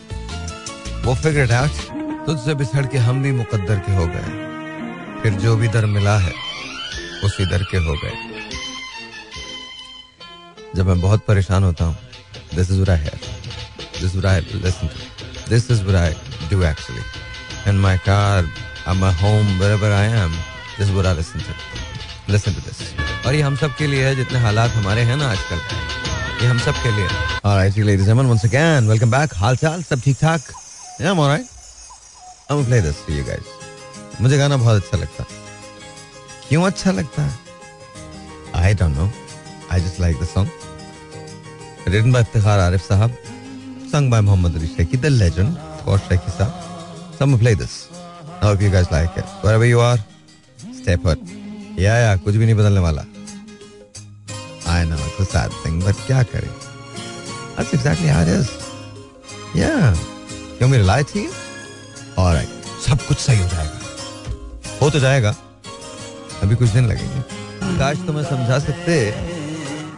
वो 1.04 1.14
फिगर 1.14 1.44
इट 1.44 1.52
आउट 1.52 2.26
तुझसे 2.26 2.54
बिछड़ 2.54 2.86
के 2.86 2.98
हम 2.98 3.22
भी 3.22 3.32
मुकद्दर 3.32 3.78
के 3.86 3.94
हो 3.96 4.06
गए। 4.06 5.20
फिर 5.22 5.32
जो 5.40 5.56
भी 5.56 5.68
दर 5.68 5.86
मिला 5.86 6.16
है, 6.18 6.32
उसी 7.24 7.46
दर 7.50 7.62
के 7.70 7.76
हो 7.86 7.94
गए। 8.04 8.16
जब 10.76 10.86
मैं 10.86 11.00
बहुत 11.00 11.24
परेशान 11.28 11.64
होता 11.64 11.84
हूँ 11.84 11.96
this 12.54 12.70
is 12.70 12.90
I 12.90 12.98
have 12.98 13.18
this 14.00 14.24
I 14.26 14.40
listen 14.40 14.88
to 14.88 15.50
this 15.50 15.70
is 15.70 15.96
I 15.96 16.12
do 16.50 16.62
actually 16.62 17.02
in 17.70 17.78
my 17.80 17.98
car 18.08 18.52
at 18.86 18.96
my 18.96 19.10
home, 19.12 19.50
wherever 19.58 19.90
I 19.98 20.00
what 20.94 21.06
I 21.06 21.12
listen 21.12 21.40
to 21.40 21.52
listen 22.28 22.54
to 22.54 22.62
this 22.66 22.80
और 23.26 23.34
ये 23.34 23.42
हम 23.42 23.56
सब 23.56 23.76
के 23.76 23.86
लिए 23.86 24.04
है 24.04 24.14
जितने 24.16 24.38
हालात 24.38 24.70
हमारे 24.70 25.02
हैं 25.10 25.16
ना 25.16 25.30
आजकल 25.30 25.60
ये 26.42 26.48
हम 26.48 26.58
सब 26.64 26.82
के 26.82 26.90
लिए 26.96 27.08
alright 27.50 27.76
ladies 27.76 28.00
and 28.00 28.10
gentlemen 28.10 28.32
once 28.34 28.44
again 28.50 28.88
welcome 28.92 29.12
back 29.16 29.34
हाल 29.42 29.56
चाल 29.56 29.82
सब 29.82 30.00
ठीक 30.04 30.16
ठाक 30.20 30.40
yeah 31.00 31.12
I'm 31.12 31.20
alright 31.26 31.46
I'm 32.48 32.56
gonna 32.56 32.68
play 32.70 32.80
this 32.88 33.02
for 33.04 33.18
you 33.18 33.26
guys 33.30 33.52
मुझे 34.20 34.38
गाना 34.38 34.56
बहुत 34.56 34.82
अच्छा 34.82 34.98
लगता 34.98 35.22
है 35.22 35.42
क्यों 36.48 36.64
अच्छा 36.66 36.92
लगता 36.92 37.22
है 37.22 38.62
I 38.62 38.74
don't 38.82 38.96
know 38.96 39.10
I 39.72 39.80
just 39.80 40.00
like 40.00 40.20
the 40.22 40.26
song 40.34 41.88
written 41.94 42.12
by 42.12 42.22
Iftikhar 42.22 42.58
Arif 42.58 42.88
साहब 42.88 43.16
sung 43.94 44.10
by 44.10 44.20
Muhammad 44.20 44.56
Ali 44.56 44.66
Sheikhi, 44.66 45.00
the 45.00 45.10
legend, 45.10 45.56
of 45.56 45.84
course, 45.84 46.02
Sheikhi 46.08 46.30
Saab. 46.36 46.52
So 47.16 47.24
I'm 47.24 47.30
gonna 47.30 47.38
play 47.38 47.54
this. 47.54 47.74
I 48.40 48.46
hope 48.46 48.60
you 48.60 48.70
guys 48.70 48.88
you 49.72 49.78
are, 49.80 49.98
put. 50.88 51.18
Yeah, 51.78 51.98
yeah, 51.98 52.24
कुछ 52.24 52.34
भी 52.34 52.44
नहीं 52.44 52.54
बदलने 52.54 52.80
वाला. 52.80 53.04
Know, 54.84 54.96
it's 54.96 55.20
a 55.20 55.24
sad 55.24 55.52
thing, 55.62 55.80
but 55.80 55.96
क्या 56.06 56.22
करें? 56.22 56.50
That's 57.56 57.72
exactly 57.72 58.08
how 58.08 58.22
it 58.22 58.28
is. 58.28 58.48
Yeah. 59.56 59.96
क्यों 60.58 60.68
मेरी 60.68 60.84
lie 60.84 61.04
थी? 61.04 61.30
Alright. 62.18 62.48
सब 62.88 63.06
कुछ 63.08 63.18
सही 63.18 63.42
हो 63.42 63.48
जाएगा. 63.48 63.78
हो 64.82 64.90
तो 64.90 64.98
जाएगा. 64.98 65.34
अभी 66.42 66.56
कुछ 66.56 66.68
दिन 66.68 66.86
लगेंगे. 66.86 67.20
काश 67.78 67.98
तुम्हें 67.98 68.24
समझा 68.24 68.58
सकते 68.58 69.14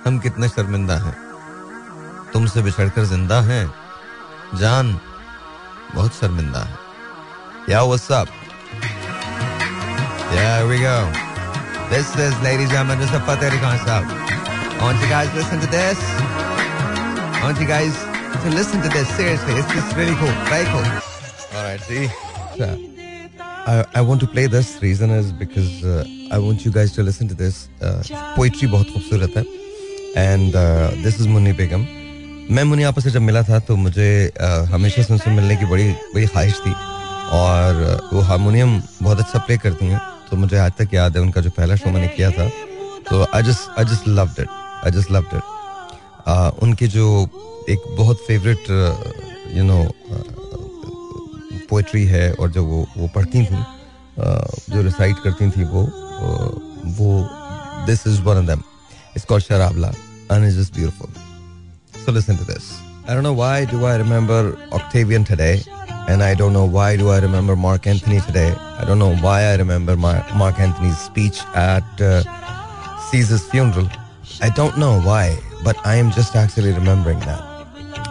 हम 0.07 0.19
कितने 0.19 0.49
शर्मिंदा 0.49 0.97
हैं 0.97 1.17
तुमसे 2.33 2.63
बिछड़कर 2.63 3.05
ज़िंदा 3.05 3.41
हैं 3.41 3.75
जान 4.55 5.01
बहुत 5.95 6.15
शर्मिंदा 6.15 6.61
है 6.61 6.77
या 7.71 7.81
what's 7.81 8.11
up 8.11 8.46
yeah 10.35 10.59
here 10.61 10.69
we 10.69 10.79
go 10.79 10.97
this 11.91 12.09
is 12.19 12.33
ladies 12.43 12.69
and 12.71 12.89
gentlemen 12.89 12.99
Mr. 13.07 13.21
Fateh 13.27 13.49
Ali 13.51 13.59
Khan 13.59 13.79
Saab 13.87 14.05
I 14.79 14.83
want 14.87 15.01
you 15.03 15.09
guys 15.09 15.29
to 15.31 15.37
listen 15.41 15.61
to 15.61 15.69
this 15.79 15.99
I 17.39 17.41
want 17.45 17.61
you 17.61 17.67
guys 17.67 17.95
to 18.43 18.49
listen 18.51 18.83
to 18.83 18.89
this 18.89 19.09
seriously 19.17 19.55
it's 19.61 19.73
just 19.73 19.97
really 19.97 20.17
cool 20.21 20.35
very 20.53 20.67
cool 20.73 20.87
all 21.57 21.65
right 21.69 21.81
see 21.81 22.07
so, 22.59 22.67
I, 23.73 23.85
I 23.95 24.01
want 24.01 24.21
to 24.21 24.27
play 24.27 24.47
this 24.47 24.81
reason 24.83 25.11
is 25.11 25.33
because 25.33 25.85
uh, 25.85 26.05
I 26.31 26.39
want 26.39 26.65
you 26.65 26.71
guys 26.73 26.93
to 26.93 27.03
listen 27.03 27.29
to 27.29 27.35
this 27.35 27.69
uh, 27.83 28.03
poetry 28.37 28.69
बहुत 28.69 28.91
खूबसूरत 28.95 29.37
है 29.37 29.45
and 30.17 30.55
uh, 30.57 30.91
this 31.07 31.21
is 31.21 31.27
Munni 31.37 31.55
Begum 31.63 31.87
मैं 32.51 32.63
मुनि 32.65 32.83
आपस 32.89 33.03
से 33.05 33.11
जब 33.11 33.23
मिला 33.27 33.43
था 33.43 33.59
तो 33.67 33.77
मुझे 33.77 34.09
आ, 34.41 34.49
हमेशा 34.71 35.03
से 35.03 35.13
उनसे 35.13 35.31
मिलने 35.35 35.55
की 35.57 35.65
बड़ी 35.71 35.89
बड़ी 36.15 36.27
ख्वाहिश 36.27 36.61
थी 36.67 36.73
और 37.39 38.11
वो 38.13 38.21
हारमोनियम 38.29 38.81
बहुत 39.03 39.19
अच्छा 39.21 39.39
प्ले 39.47 39.57
करती 39.59 39.87
हैं 39.87 40.16
तो 40.31 40.37
मुझे 40.37 40.57
आज 40.59 40.73
तक 40.79 40.95
याद 40.95 41.17
है 41.17 41.23
उनका 41.23 41.41
जो 41.41 41.51
पहला 41.57 41.77
शो 41.77 41.91
मैंने 41.91 42.09
किया 42.17 42.31
था। 42.31 42.49
तो 43.11 43.27
I 43.35 43.43
just 43.43 43.79
I 43.79 43.85
loved 44.09 44.41
it 44.41 44.49
I 44.85 44.91
just 44.99 45.11
loved 45.13 45.35
it 45.35 46.63
उनकी 46.63 46.87
जो 46.97 47.07
एक 47.71 47.81
बहुत 47.99 48.25
फेवरेट 48.27 48.71
यू 49.57 49.65
नो 49.65 49.79
पोइट्री 51.71 52.05
है 52.07 52.33
और 52.33 52.51
जो 52.53 52.65
वो 52.65 52.87
वो 52.97 53.09
पढ़ती 53.15 53.45
थी 53.47 53.63
जो 54.73 54.83
रिसाइट 54.83 55.17
करती 55.25 55.51
थी 55.51 55.65
वो 55.75 55.83
वो 56.99 57.29
this 57.87 58.07
is 58.07 58.21
one 58.23 58.37
of 58.39 58.47
them 58.47 58.63
it's 59.17 59.27
called 59.27 59.45
शराबला 59.45 59.89
and 60.33 60.45
is 60.45 60.61
just 60.61 60.75
beautiful 60.75 61.25
So 62.07 62.13
listen 62.15 62.37
to 62.39 62.45
this. 62.49 62.67
I 63.09 63.15
don't 63.15 63.25
know 63.27 63.33
why 63.33 63.65
do 63.71 63.79
I 63.85 63.97
remember 63.97 64.57
Octavian 64.79 65.25
today, 65.25 65.55
and 66.09 66.23
I 66.23 66.35
don't 66.35 66.53
know 66.53 66.65
why 66.65 66.97
do 66.97 67.11
I 67.11 67.19
remember 67.19 67.57
Mark 67.57 67.87
Anthony 67.87 68.21
today. 68.21 68.55
I 68.79 68.85
don't 68.85 68.99
know 68.99 69.15
why 69.17 69.43
I 69.45 69.57
remember 69.57 69.97
my 69.97 70.15
Mark 70.37 70.61
Anthony's 70.61 70.99
speech 70.99 71.41
at 71.55 72.01
uh, 72.01 72.23
Caesar's 73.11 73.45
funeral. 73.49 73.89
I 74.43 74.51
don't 74.51 74.79
know 74.79 75.01
why, 75.01 75.37
but 75.65 75.77
I 75.85 75.97
am 75.97 76.11
just 76.11 76.37
actually 76.37 76.73
remembering 76.73 77.21
that. 77.21 77.43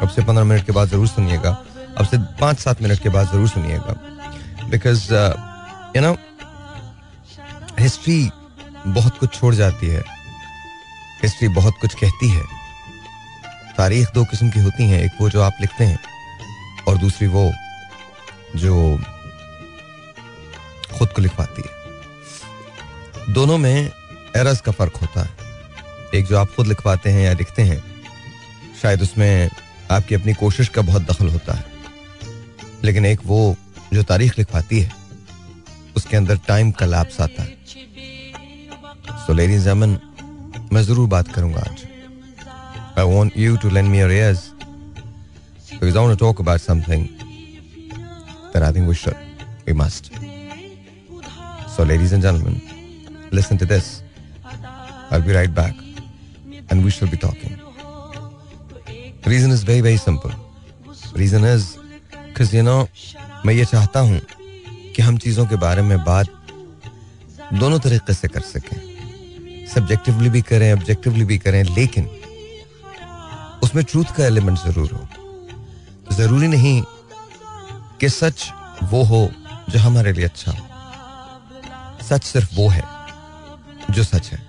अब 0.01 0.09
से 0.09 0.21
पंद्रह 0.25 0.43
minute 0.43 0.65
के 0.65 0.71
बाद 0.71 0.87
ज़रूर 0.89 1.07
सुनिएगा 1.07 1.49
अब 1.97 2.05
से 2.05 2.17
पाँच 2.39 2.57
सात 2.59 2.81
मिनट 2.81 2.99
के 3.03 3.09
बाद 3.09 3.27
ज़रूर 3.31 3.47
सुनिएगा 3.49 3.93
बिकॉज़ 4.69 5.03
यू 5.95 6.01
नो 6.01 6.15
हिस्ट्री 7.79 8.17
बहुत 8.87 9.17
कुछ 9.17 9.33
छोड़ 9.39 9.53
जाती 9.55 9.87
है 9.89 10.03
हिस्ट्री 11.23 11.47
बहुत 11.59 11.77
कुछ 11.81 11.93
कहती 12.01 12.29
है 12.29 12.43
तारीख 13.77 14.13
दो 14.15 14.23
किस्म 14.31 14.49
की 14.49 14.59
होती 14.63 14.89
हैं 14.89 15.01
एक 15.03 15.21
वो 15.21 15.29
जो 15.29 15.41
आप 15.41 15.57
लिखते 15.61 15.85
हैं 15.85 15.99
और 16.87 16.97
दूसरी 16.97 17.27
वो 17.27 17.51
जो 18.55 18.99
खुद 20.97 21.09
को 21.09 21.21
लिखवाती 21.21 21.61
है। 21.61 23.33
दोनों 23.33 23.57
में 23.57 23.91
एरस 24.35 24.61
का 24.61 24.71
फ़र्क 24.71 24.95
होता 24.95 25.21
है। 25.21 25.29
एक 26.15 26.25
जो 26.25 26.37
आप 26.37 26.47
खुद 26.55 26.67
लिखवाते 26.67 27.09
हैं 27.09 27.25
या 27.25 27.33
लिखते 27.33 27.61
हैं, 27.61 27.83
शायद 28.81 29.01
उसमें 29.01 29.49
आपकी 29.91 30.15
अपनी 30.15 30.33
कोशिश 30.33 30.69
का 30.69 30.81
बहुत 30.81 31.01
दखल 31.01 31.29
होता 31.29 31.53
है। 31.53 31.65
लेकिन 32.83 33.05
एक 33.05 33.19
वो 33.25 33.55
जो 33.93 34.03
तारीख 34.03 34.37
लिखवाती 34.37 34.79
है, 34.79 34.91
उसके 35.95 36.17
अंदर 36.17 36.37
टाइम 36.37 36.71
का 36.71 36.85
लैप्स 36.85 37.21
आता 37.21 37.43
है। 37.43 37.57
सो 39.25 39.33
लेडीज़ 39.33 39.65
जमन 39.65 39.99
मैं 40.73 40.81
ज़रूर 40.83 41.09
बात 41.09 41.27
करूँगा 41.27 41.59
आज। 41.59 41.87
आई 42.99 43.05
me 43.05 43.99
your 43.99 44.11
ears, 44.11 44.39
because 45.71 45.95
I 45.95 45.99
want 45.99 46.13
to 46.13 46.25
talk 46.25 46.39
about 46.39 46.61
something 46.61 47.24
that 48.55 48.63
I 48.63 48.71
think 48.71 48.87
we 48.87 48.95
should, 48.95 49.17
we 49.67 49.73
must. 49.73 50.11
So, 51.67 51.83
ladies 51.83 52.13
and 52.13 52.23
gentlemen, 52.23 52.61
listen 53.29 53.57
to 53.57 53.65
this. 53.65 54.01
I'll 55.11 55.21
be 55.21 55.33
right 55.33 55.53
back 55.53 55.75
and 56.69 56.81
we 56.81 56.89
shall 56.89 57.09
be 57.09 57.17
talking. 57.17 57.59
Reason 59.25 59.51
is 59.51 59.63
very, 59.63 59.81
very 59.81 59.97
simple. 59.97 60.31
Reason 61.13 61.43
is 61.43 61.77
because, 62.29 62.53
you 62.53 62.63
know, 62.63 62.87
मैं 63.45 63.53
ये 63.53 63.65
चाहता 63.65 63.99
हूँ 63.99 64.19
कि 64.95 65.01
हम 65.01 65.17
चीज़ों 65.25 65.45
के 65.47 65.55
बारे 65.65 65.81
में 65.81 65.97
बात 66.03 66.27
दोनों 67.59 67.79
तरीके 67.79 68.13
से 68.13 68.27
कर 68.27 68.41
सकें 68.53 68.77
सब्जेक्टिवली 69.73 70.29
भी 70.29 70.41
करें 70.49 70.71
ऑब्जेक्टिवली 70.73 71.25
भी 71.31 71.37
करें 71.37 71.63
लेकिन 71.75 72.07
उसमें 73.63 73.83
ट्रूथ 73.83 74.17
का 74.17 74.25
एलिमेंट 74.25 74.57
ज़रूर 74.57 74.91
हो 74.91 76.15
ज़रूरी 76.15 76.47
नहीं 76.47 76.81
कि 77.99 78.09
सच 78.09 78.49
वो 78.83 79.03
हो 79.03 79.29
जो 79.69 79.79
हमारे 79.79 80.13
लिए 80.13 80.25
अच्छा 80.25 80.51
हो। 80.51 82.03
सच 82.03 82.23
सिर्फ़ 82.23 82.55
वो 82.55 82.67
है 82.69 82.83
जो 83.91 84.03
सच 84.03 84.31
है। 84.31 84.39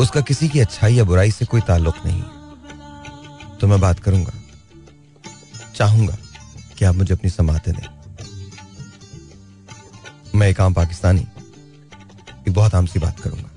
उसका 0.00 0.20
किसी 0.20 0.48
की 0.48 0.60
अच्छाई 0.60 0.94
या 0.94 1.04
बुराई 1.04 1.30
से 1.30 1.44
कोई 1.44 1.60
ताल्लुक 1.60 1.96
नहीं 2.06 2.22
तो 3.58 3.66
मैं 3.66 3.80
बात 3.80 4.00
करूँगा, 4.00 4.32
चाहूँगा 5.74 6.16
कि 6.78 6.84
आप 6.84 6.94
मुझे 6.94 7.14
अपनी 7.14 7.30
समाते 7.30 7.72
दें। 7.72 7.86
मैं 10.34 10.48
एक 10.48 10.60
आम 10.60 10.74
पाकिस्तानी 10.74 11.26
एक 12.48 12.52
बहुत 12.54 12.74
आम 12.74 12.86
सी 12.86 12.98
बात 12.98 13.20
करूँगा। 13.20 13.50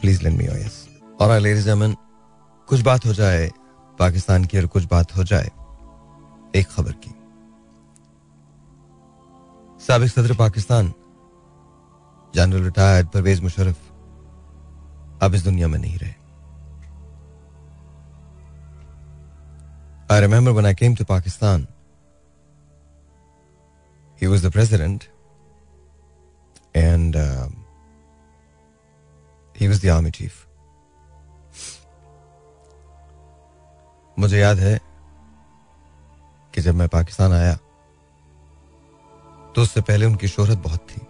प्लीज़ 0.00 0.22
लेन 0.22 0.36
मी 0.36 0.44
यस 0.44 0.86
और 1.20 1.38
लेडीज़ 1.40 1.68
कुछ 2.68 2.80
बात 2.80 3.06
हो 3.06 3.12
जाए 3.14 3.50
पाकिस्तान 3.98 4.44
की 4.44 4.58
और 4.58 4.66
कुछ 4.66 4.84
बात 4.84 5.16
हो 5.16 5.24
जाए 5.24 5.50
एक 6.58 6.68
खबर 6.68 6.92
की। 7.04 7.10
सबक 9.86 10.08
सदर 10.08 10.34
पाकिस्तान, 10.36 10.92
जनरल 12.34 12.64
रिटायर्ड 12.64 13.08
परवेज 13.08 13.40
मुशरफ 13.42 13.76
अब 15.22 15.34
इस 15.34 15.44
दुनिया 15.44 15.68
में 15.68 15.78
नहीं 15.78 15.98
रहे। 15.98 16.14
I 20.10 20.20
remember 20.20 20.50
when 20.50 20.66
I 20.66 20.74
came 20.74 20.94
to 20.94 21.04
Pakistan. 21.04 21.66
He 24.22 24.26
was 24.26 24.46
the 24.46 24.52
president 24.52 25.04
and 26.76 27.16
he 29.56 29.68
was 29.68 29.86
the 29.86 29.90
army 29.90 30.10
chief 30.10 30.46
मुझे 34.18 34.38
याद 34.38 34.58
है 34.58 34.87
कि 36.58 36.62
जब 36.62 36.74
मैं 36.74 36.88
पाकिस्तान 36.88 37.32
आया 37.32 37.54
तो 39.54 39.62
उससे 39.62 39.80
पहले 39.80 40.06
उनकी 40.06 40.28
शोहरत 40.28 40.58
बहुत 40.58 40.86
थी। 40.90 41.00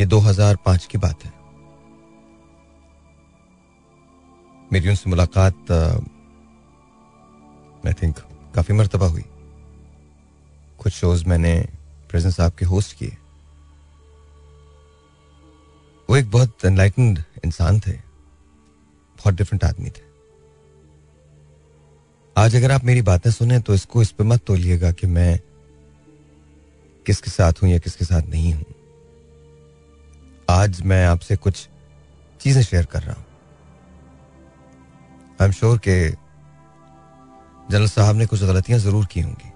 ये 0.00 0.06
2005 0.06 0.86
की 0.86 0.98
बात 0.98 1.24
है। 1.24 1.32
मेरी 4.72 4.88
उनसे 4.88 5.10
मुलाकात 5.10 5.72
आई 7.86 7.92
थिंक 7.92 8.18
काफ़ी 8.54 8.74
मरतबा 8.74 9.06
हुई। 9.06 9.24
कुछ 10.78 10.92
शोज़ 10.92 11.26
मैंने 11.26 11.68
प्रेजेंट 12.10 12.34
साहब 12.34 12.52
के 12.52 12.66
होस्ट 12.66 12.98
किए। 12.98 13.16
वो 16.10 16.16
एक 16.16 16.30
बहुत 16.30 16.64
एनलाइटेंड 16.64 17.22
इंसान 17.44 17.80
थे। 17.80 17.92
बहुत 19.18 19.34
डिफरेंट 19.34 19.64
आदमी 19.64 19.90
थे। 19.90 20.13
आज 22.36 22.54
अगर 22.56 22.72
आप 22.72 22.84
मेरी 22.84 23.02
बातें 23.02 23.30
सुने 23.30 23.58
तो 23.60 23.74
इसको 23.74 24.00
इस 24.02 24.10
पर 24.12 24.24
मत 24.24 24.40
तोलिएगा 24.46 24.90
कि 24.92 25.06
मैं 25.06 25.38
किसके 27.06 27.30
साथ 27.30 27.62
हूँ 27.62 27.68
या 27.70 27.78
किसके 27.78 28.04
साथ 28.04 28.22
नहीं 28.22 28.52
हूँ। 28.54 28.64
आज 30.50 30.80
मैं 30.82 31.04
आपसे 31.06 31.36
कुछ 31.36 31.68
चीज़ें 32.40 32.62
शेयर 32.62 32.86
कर 32.86 33.02
रहा 33.02 33.14
हूँ। 33.14 33.24
आई 35.40 35.46
एम 35.46 35.52
श्योर 35.52 35.78
के 35.78 36.10
जनरल 37.70 37.86
साहब 37.88 38.16
ने 38.16 38.26
कुछ 38.26 38.42
गलतियाँ 38.42 38.78
ज़रूर 38.80 39.06
की 39.06 39.20
होंगी। 39.20 39.52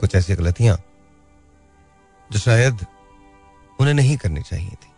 कुछ 0.00 0.14
ऐसी 0.14 0.34
गलतियाँ 0.34 0.76
जो 2.30 2.38
शायद 2.38 2.86
उन्हें 3.78 3.94
नहीं 3.94 4.16
करनी 4.16 4.42
चाहिए 4.42 4.70
थी। 4.70 4.92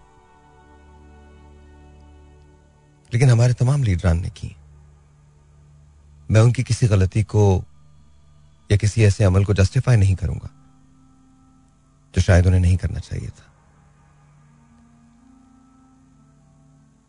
लेकिन 3.11 3.30
हमारे 3.30 3.54
तमाम 3.54 3.83
लीडरान 3.85 4.23
ने 4.23 4.30
की। 4.30 4.56
मैं 6.34 6.40
उनकी 6.40 6.62
किसी 6.62 6.86
गलती 6.88 7.22
को 7.24 7.42
या 8.70 8.76
किसी 8.76 9.04
ऐसे 9.04 9.24
अमल 9.24 9.44
को 9.44 9.54
जस्टिफाई 9.54 9.96
नहीं 9.96 10.14
करूँगा, 10.14 10.48
जो 12.14 12.22
शायद 12.22 12.46
उन्हें 12.46 12.60
नहीं 12.60 12.76
करना 12.76 12.98
चाहिए 13.00 13.28
था। 13.28 13.52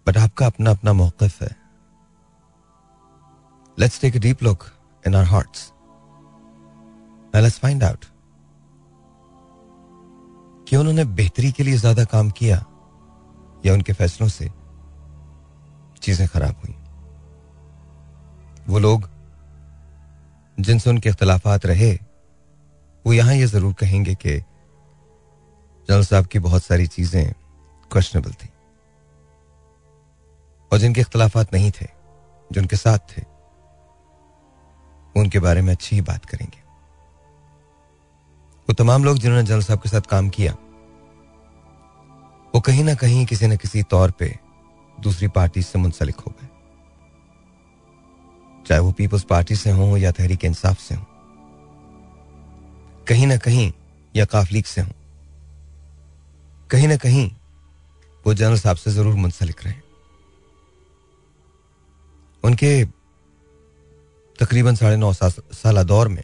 बट 0.08 0.18
आपका 0.18 0.46
अपना 0.46 0.72
अपना 0.72 0.94
मौकफ 0.94 1.42
है। 1.42 1.56
Let's 3.78 4.02
take 4.02 4.18
deep 4.18 4.44
look 4.44 4.66
in 5.06 5.16
our 5.16 5.26
hearts 5.26 5.72
let's 7.36 7.60
find 7.60 7.84
out 7.84 8.06
कि 10.68 10.76
उन्होंने 10.76 11.04
बेहतरी 11.16 11.52
के 11.52 11.64
लिए 11.64 11.78
ज़्यादा 11.78 12.04
काम 12.06 12.30
किया 12.34 12.58
या 13.66 13.74
उनके 13.74 13.94
फैसलों 13.94 14.28
से 14.30 14.50
चीज़ें 16.02 16.28
खराब 16.28 16.56
हुई। 16.58 16.76
वो 18.68 18.80
लोग 18.80 19.10
जिनसे 20.58 20.90
उनके 20.90 21.10
इख्तलाफात 21.10 21.66
रहे, 21.66 21.92
वो 23.06 23.14
यहाँ 23.14 23.34
ये 23.36 23.46
ज़रूर 23.48 23.74
कहेंगे 23.74 24.16
कि 24.16 24.38
जनरल 25.90 26.04
साहब 26.04 26.26
की 26.26 26.40
बहुत 26.40 26.64
सारी 26.64 26.88
चीज़ें 26.88 27.34
क्वेश्चनेबल 27.92 28.32
थी। 28.34 28.50
और 30.72 30.80
जिनके 30.80 31.02
इख्तलाफात 31.02 31.54
नहीं 31.54 31.72
थे, 31.72 31.86
जो 32.50 32.62
उनके 32.62 32.76
साथ 32.76 33.00
थे 33.12 33.22
उनके 35.16 35.40
बारे 35.40 35.62
में 35.62 35.72
अच्छी 35.74 35.96
ही 35.96 36.02
बात 36.02 36.26
करेंगे। 36.26 36.64
वो 38.68 38.74
तमाम 38.74 39.04
लोग 39.04 39.18
जिन्होंने 39.18 39.46
जनरल 39.48 39.62
साहब 39.62 39.82
के 39.82 39.90
साथ 39.90 40.02
काम 40.02 40.30
किया, 40.30 40.54
वो 42.54 42.62
कहीं 42.62 42.84
ना 42.84 42.94
कहीं 42.96 43.26
किसी 43.26 43.48
न 43.48 43.56
किसी 43.58 43.84
तौर 43.84 44.12
पे 44.12 44.34
दूसरी 44.98 45.28
पार्टी 45.28 45.62
से 45.62 45.80
मुंसलिक 45.80 46.16
हो 46.16 46.32
गए। 46.32 46.48
चाहे 48.66 48.82
वो 48.82 48.92
पीपल्स 48.94 49.24
पार्टी 49.26 49.56
से 49.56 49.72
हों 49.72 49.98
या 49.98 50.12
तहरीक 50.12 50.46
इंसाफ 50.46 50.80
से 50.80 50.96
हों, 50.96 51.04
कहीं 53.08 53.28
ना 53.28 53.38
कहीं 53.40 53.72
या 54.16 54.26
काफलीक 54.28 54.68
से 54.68 54.82
हों, 54.82 54.92
कहीं 56.70 56.88
ना 56.88 56.96
कहीं 56.98 57.30
वो 58.26 58.34
जनरल 58.34 58.58
साहब 58.60 58.78
से 58.78 58.92
ज़रूर 58.92 59.16
मुंसलिक 59.16 59.64
रहे। 59.64 59.74
उनके 62.44 62.84
तकरीबन 64.40 64.76
साढ़े 64.76 64.98
नौ 64.98 65.12
साल 65.14 65.84
दौर 65.86 66.08
में 66.08 66.24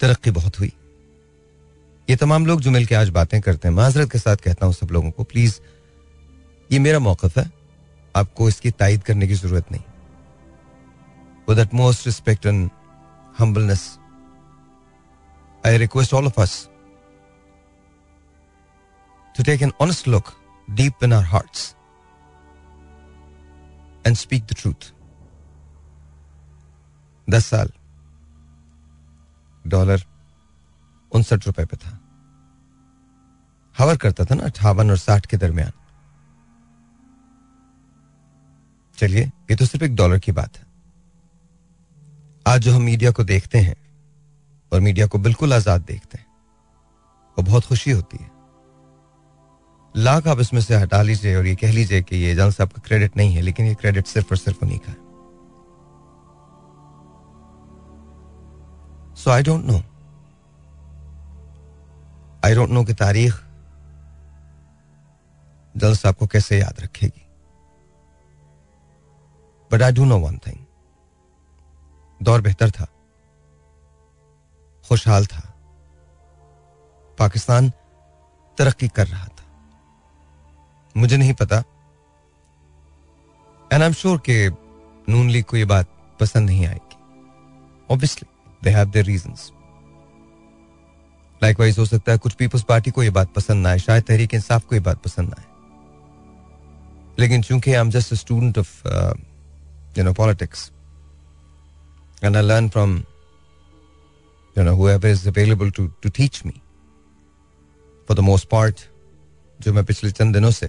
तरक्की 0.00 0.30
बहुत 0.32 0.58
हुई। 0.60 0.72
ये 2.08 2.16
तमाम 2.16 2.46
लोग 2.46 2.60
जो 2.60 2.70
मिलकर 2.70 2.96
आज 2.96 3.08
बातें 3.10 3.40
करते 3.40 3.68
हैं 3.68 3.74
माजरत 3.74 4.10
के 4.12 4.18
साथ 4.18 4.36
कहता 4.44 4.66
हूँ 4.66 4.74
सब 4.74 4.90
लोगों 4.92 5.10
को 5.10 5.24
प्लीज़ 5.24 5.58
ये 6.70 6.78
मेरा 6.80 6.98
मौकफ 7.00 7.38
है, 7.38 7.50
आपको 8.14 8.48
इसकी 8.48 8.70
तायद 8.72 9.02
करने 9.04 9.28
की 9.28 9.34
ज़रूरत 9.34 9.72
नहीं। 9.72 9.82
With 11.48 11.58
utmost 11.58 12.06
respect 12.06 12.48
and 12.52 12.70
humbleness, 13.40 13.84
I 15.64 15.76
request 15.76 16.12
all 16.12 16.26
of 16.26 16.38
us 16.38 16.68
to 19.34 19.42
take 19.42 19.62
an 19.62 19.72
honest 19.80 20.06
look 20.06 20.34
deep 20.74 21.02
in 21.02 21.12
our 21.12 21.26
hearts 21.34 21.74
and 24.04 24.18
speak 24.18 24.46
the 24.46 24.60
truth. 24.62 24.92
दस 27.30 27.46
साल 27.46 27.70
डॉलर 29.66 30.02
उनसठ 31.12 31.46
रुपए 31.46 31.64
पे 31.64 31.76
था 31.76 31.90
हवर 33.78 33.96
करता 33.96 34.24
था 34.24 34.34
ना 34.34 34.44
अठावन 34.44 34.90
और 34.90 34.96
साठ 34.96 35.26
के 35.26 35.36
दरमियान 35.36 35.72
चलिए 38.98 39.24
ये 39.50 39.56
तो 39.56 39.66
सिर्फ़ 39.66 39.84
एक 39.84 39.96
डॉलर 39.96 40.18
की 40.18 40.32
बात 40.32 40.56
है 40.56 40.65
आज 42.46 42.60
जो 42.62 42.72
हम 42.72 42.82
मीडिया 42.82 43.10
को 43.10 43.22
देखते 43.24 43.58
हैं 43.58 43.74
और 44.72 44.80
मीडिया 44.80 45.06
को 45.06 45.18
बिल्कुल 45.18 45.52
आज़ाद 45.54 45.80
देखते 45.82 46.18
हैं, 46.18 46.26
वो 47.36 47.42
बहुत 47.44 47.64
खुशी 47.66 47.90
होती 47.90 48.16
है। 48.16 48.30
लाख 49.94 50.26
आप 50.28 50.40
इसमें 50.40 50.60
से 50.60 50.76
हटा 50.76 51.00
लीजिए 51.02 51.34
और 51.36 51.46
ये 51.46 51.54
कह 51.54 51.72
लीजिए 51.72 52.02
कि 52.02 52.16
ये 52.16 52.34
जन 52.34 52.50
साहब 52.50 52.72
का 52.72 52.82
क्रेडिट 52.86 53.16
नहीं 53.16 53.34
है, 53.34 53.40
लेकिन 53.42 53.66
ये 53.66 53.74
क्रेडिट 53.74 54.06
सिर्फ़ 54.06 54.28
और 54.30 54.36
सिर्फ़ 54.36 54.64
उन्हीं 54.64 54.78
का 54.78 54.90
है। 54.90 55.04
So 59.14 59.30
I 59.30 59.42
don't 59.42 59.64
know 59.64 59.80
I 62.44 62.54
don't 62.54 62.70
know 62.70 62.84
कि 62.84 62.94
तारीख 62.94 63.40
जल 65.74 65.94
साहब 65.96 66.14
को 66.14 66.26
कैसे 66.26 66.58
याद 66.58 66.80
रखेगी। 66.80 67.26
But 69.70 69.82
I 69.82 69.92
do 69.92 70.04
know 70.04 70.18
one 70.18 70.38
thing 70.46 70.64
दौर 72.22 72.40
बेहतर 72.40 72.70
था। 72.70 72.86
खुशहाल 74.88 75.26
था। 75.26 75.40
पाकिस्तान 77.18 77.70
तरक्की 78.58 78.88
कर 78.88 79.06
रहा 79.06 79.26
था। 79.26 79.44
मुझे 80.96 81.16
नहीं 81.16 81.34
पता। 81.34 81.58
एंड 83.72 83.82
आई 83.82 83.88
एम 83.88 83.92
श्योर 83.92 84.18
के 84.18 84.48
नून 85.12 85.30
लीग 85.30 85.44
को 85.44 85.56
यह 85.56 85.66
बात 85.66 85.88
पसंद 86.20 86.46
नहीं 86.46 86.66
आएगी। 86.66 86.96
Obviously 87.90 88.28
they 88.64 88.70
have 88.70 88.90
their 88.90 89.04
reasons 89.04 89.50
likewise 91.42 91.78
हो 91.78 91.84
सकता 91.84 92.12
है 92.12 92.18
कुछ 92.18 92.32
पीपल्स 92.32 92.62
पार्टी 92.62 92.90
को 92.90 93.02
यह 93.02 93.10
बात 93.10 93.34
पसंद 93.34 93.62
ना 93.62 93.68
आए। 93.68 93.78
शायद 93.78 94.04
तहरीक 94.04 94.34
इंसाफ 94.34 94.64
को 94.64 94.74
यह 94.74 94.82
बात 94.82 95.02
पसंद 95.02 95.28
ना 95.28 95.36
आए। 95.38 95.46
लेकिन 97.18 97.42
चूँकि 97.42 97.72
I 97.72 97.80
am 97.80 97.90
just 97.90 98.14
student 98.14 98.58
of 98.58 98.88
you 99.98 100.04
know 100.04 100.12
politics 100.12 100.72
and 102.26 102.36
I 102.36 102.42
learn 102.42 102.68
from 102.76 102.94
you 104.56 104.64
know 104.64 104.74
whoever 104.80 105.12
is 105.16 105.26
available 105.32 105.70
to 105.78 105.88
to 106.02 106.12
teach 106.20 106.44
me. 106.44 106.54
For 108.08 108.14
the 108.14 108.26
most 108.30 108.48
part, 108.50 108.82
जो 109.60 109.72
मैं 109.72 109.84
पिछले 109.84 110.10
चंद 110.10 110.34
दिनों 110.34 110.50
से 110.50 110.68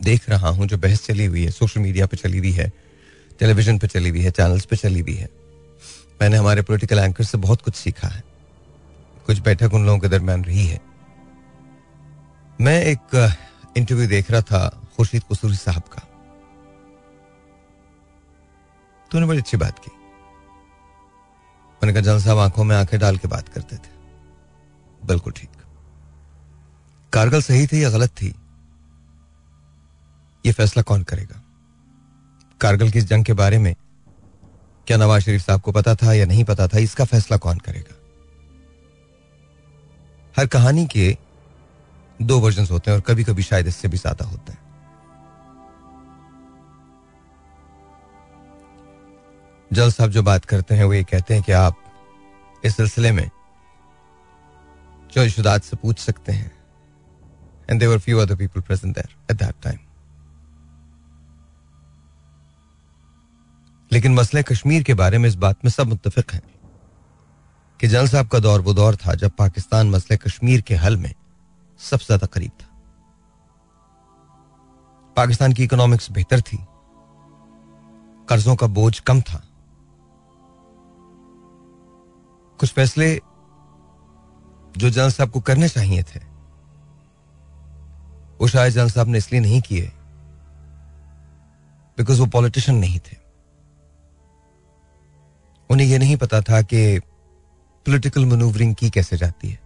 देख 0.00 0.28
रहा 0.30 0.48
हूँ 0.48 0.66
जो 0.66 0.78
बहस 0.78 1.06
चली 1.06 1.24
हुई 1.24 1.44
है 1.44 1.50
सोशल 1.50 1.80
मीडिया 1.80 2.06
पे 2.06 2.16
चली 2.16 2.38
हुई 2.38 2.50
है 2.52 2.72
टेलीविज़न 3.38 3.78
पे 3.78 3.86
चली 3.86 4.08
हुई 4.08 4.20
है 4.22 4.30
चैनल्स 4.30 4.64
पे 4.64 4.76
चली 4.76 5.00
हुई 5.00 5.14
है 5.14 5.28
मैंने 6.20 6.36
हमारे 6.36 6.62
पॉलिटिकल 6.62 6.98
एंकर 6.98 7.24
से 7.24 7.38
बहुत 7.38 7.62
कुछ 7.62 7.74
सीखा 7.74 8.08
है। 8.08 8.22
कुछ 9.26 9.38
बैठक 9.40 9.74
उन 9.74 9.86
लोगों 9.86 9.98
के 9.98 10.08
दरमियान 10.08 10.44
रही 10.44 10.66
है। 10.66 10.80
मैं 12.60 12.80
एक 12.84 13.14
इंटरव्यू 13.76 14.06
देख 14.08 14.30
रहा 14.30 14.40
था 14.40 14.68
खुर्शीद 14.96 15.22
कसूरी 15.32 15.56
साहब 15.56 15.82
का। 15.92 16.02
तूने 19.14 19.26
बड़ी 19.26 19.38
अच्छी 19.38 19.56
बात 19.56 19.78
की। 19.78 19.90
मैंने 21.80 21.92
कहा, 21.92 22.02
जल 22.02 22.18
साहब 22.20 22.38
आँखों 22.38 22.64
में 22.64 22.74
आँखें 22.76 22.98
डाल 23.00 23.16
के 23.16 23.28
बात 23.28 23.48
करते 23.48 23.76
थे। 23.76 25.06
बिल्कुल 25.06 25.32
ठीक। 25.32 25.50
कारगल 27.12 27.42
सही 27.42 27.66
थी 27.66 27.82
या 27.84 27.90
गलत 27.90 28.10
थी, 28.12 28.34
ये 30.44 30.52
फैसला 30.52 30.82
कौन 30.82 31.02
करेगा? 31.02 31.40
कारगिल 32.60 32.90
की 32.90 33.00
जंग 33.02 33.24
के 33.24 33.32
बारे 33.32 33.58
में 33.58 33.74
क्या 34.86 34.96
नवाज़ 34.96 35.22
शरीफ 35.22 35.42
साहब 35.42 35.60
को 35.60 35.72
पता 35.72 35.94
था 35.94 36.12
या 36.12 36.26
नहीं 36.26 36.44
पता 36.44 36.66
था? 36.68 36.78
इसका 36.78 37.04
फैसला 37.04 37.36
कौन 37.38 37.58
करेगा? 37.58 37.94
हर 40.34 40.46
कहानी 40.48 40.86
के 40.86 41.16
दो 42.22 42.38
वर्जन 42.40 42.66
होते 42.66 42.90
हैं 42.90 42.98
और 42.98 43.04
कभी 43.06 43.24
कभी 43.24 43.42
शायद 43.42 43.66
इससे 43.66 43.88
भी 43.88 43.96
ज़्यादा 43.96 44.24
होते 44.24 44.52
हैं। 44.52 44.62
जल 49.74 49.90
साहब 49.90 50.10
जो 50.10 50.22
बात 50.22 50.44
करते 50.44 50.74
हैं, 50.74 50.84
वो 50.84 50.92
ये 50.94 51.04
कहते 51.04 51.34
हैं 51.34 51.42
कि 51.42 51.52
आप 51.54 52.62
इस 52.64 52.76
सिलसिले 52.76 53.12
में 53.12 53.30
शुदात 55.28 55.62
से 55.62 55.76
पूछ 55.76 55.98
सकते 55.98 56.32
हैं। 56.32 56.50
And 57.70 57.80
there were 57.80 57.98
few 57.98 58.18
other 58.18 58.36
people 58.36 58.60
present 58.60 58.94
there 58.94 59.14
at 59.30 59.36
that 59.38 59.54
time 59.62 59.78
लेकिन 63.90 64.14
मसले 64.14 64.42
कश्मीर 64.42 64.82
के 64.82 64.94
बारे 64.94 65.18
में 65.18 65.28
इस 65.28 65.34
बात 65.36 65.64
में 65.64 65.70
सब 65.70 65.86
मुतफिक 65.86 66.32
हैं 66.32 66.42
कि 67.80 67.88
जल 67.88 68.08
साहब 68.08 68.28
का 68.28 68.38
दौर 68.38 68.60
वो 68.60 68.74
दौर 68.74 68.96
था 68.96 69.14
जब 69.14 69.30
पाकिस्तान 69.38 69.90
मसले 69.90 70.16
कश्मीर 70.16 70.60
के 70.60 70.74
हल 70.74 70.96
में 70.96 71.12
सबसे 71.80 72.06
ज़्यादा 72.06 72.26
करीब 72.26 72.50
था। 72.50 72.68
पाकिस्तान 75.16 75.52
की 75.52 75.64
इकोनॉमिक्स 75.64 76.10
बेहतर 76.10 76.40
थी। 76.40 76.58
कर्जों 78.28 78.56
का 78.56 78.66
बोझ 78.66 78.98
कम 79.00 79.20
था। 79.20 79.42
कुछ 82.64 82.72
फैसले 82.72 83.20
जो 84.76 84.90
जनरल 84.90 85.10
साहब 85.10 85.30
को 85.30 85.40
करने 85.40 85.68
चाहिए 85.68 86.02
थे, 86.02 86.20
वो 88.40 88.48
शायद 88.48 88.72
जनरल 88.72 88.90
साहब 88.90 89.08
ने 89.08 89.18
इसलिए 89.18 89.40
नहीं 89.40 89.60
किए 89.60 89.92
बिकॉज़ 91.98 92.20
वो 92.20 92.26
पॉलिटिशियन 92.26 92.78
नहीं 92.78 92.98
थे। 92.98 93.16
उन्हें 95.70 95.86
यह 95.86 95.98
नहीं 95.98 96.16
पता 96.16 96.40
था 96.40 96.62
कि 96.62 96.98
पॉलिटिकल 97.86 98.26
मनूवरिंग 98.26 98.74
की 98.74 98.90
कैसे 98.90 99.16
जाती 99.16 99.48
है। 99.48 99.60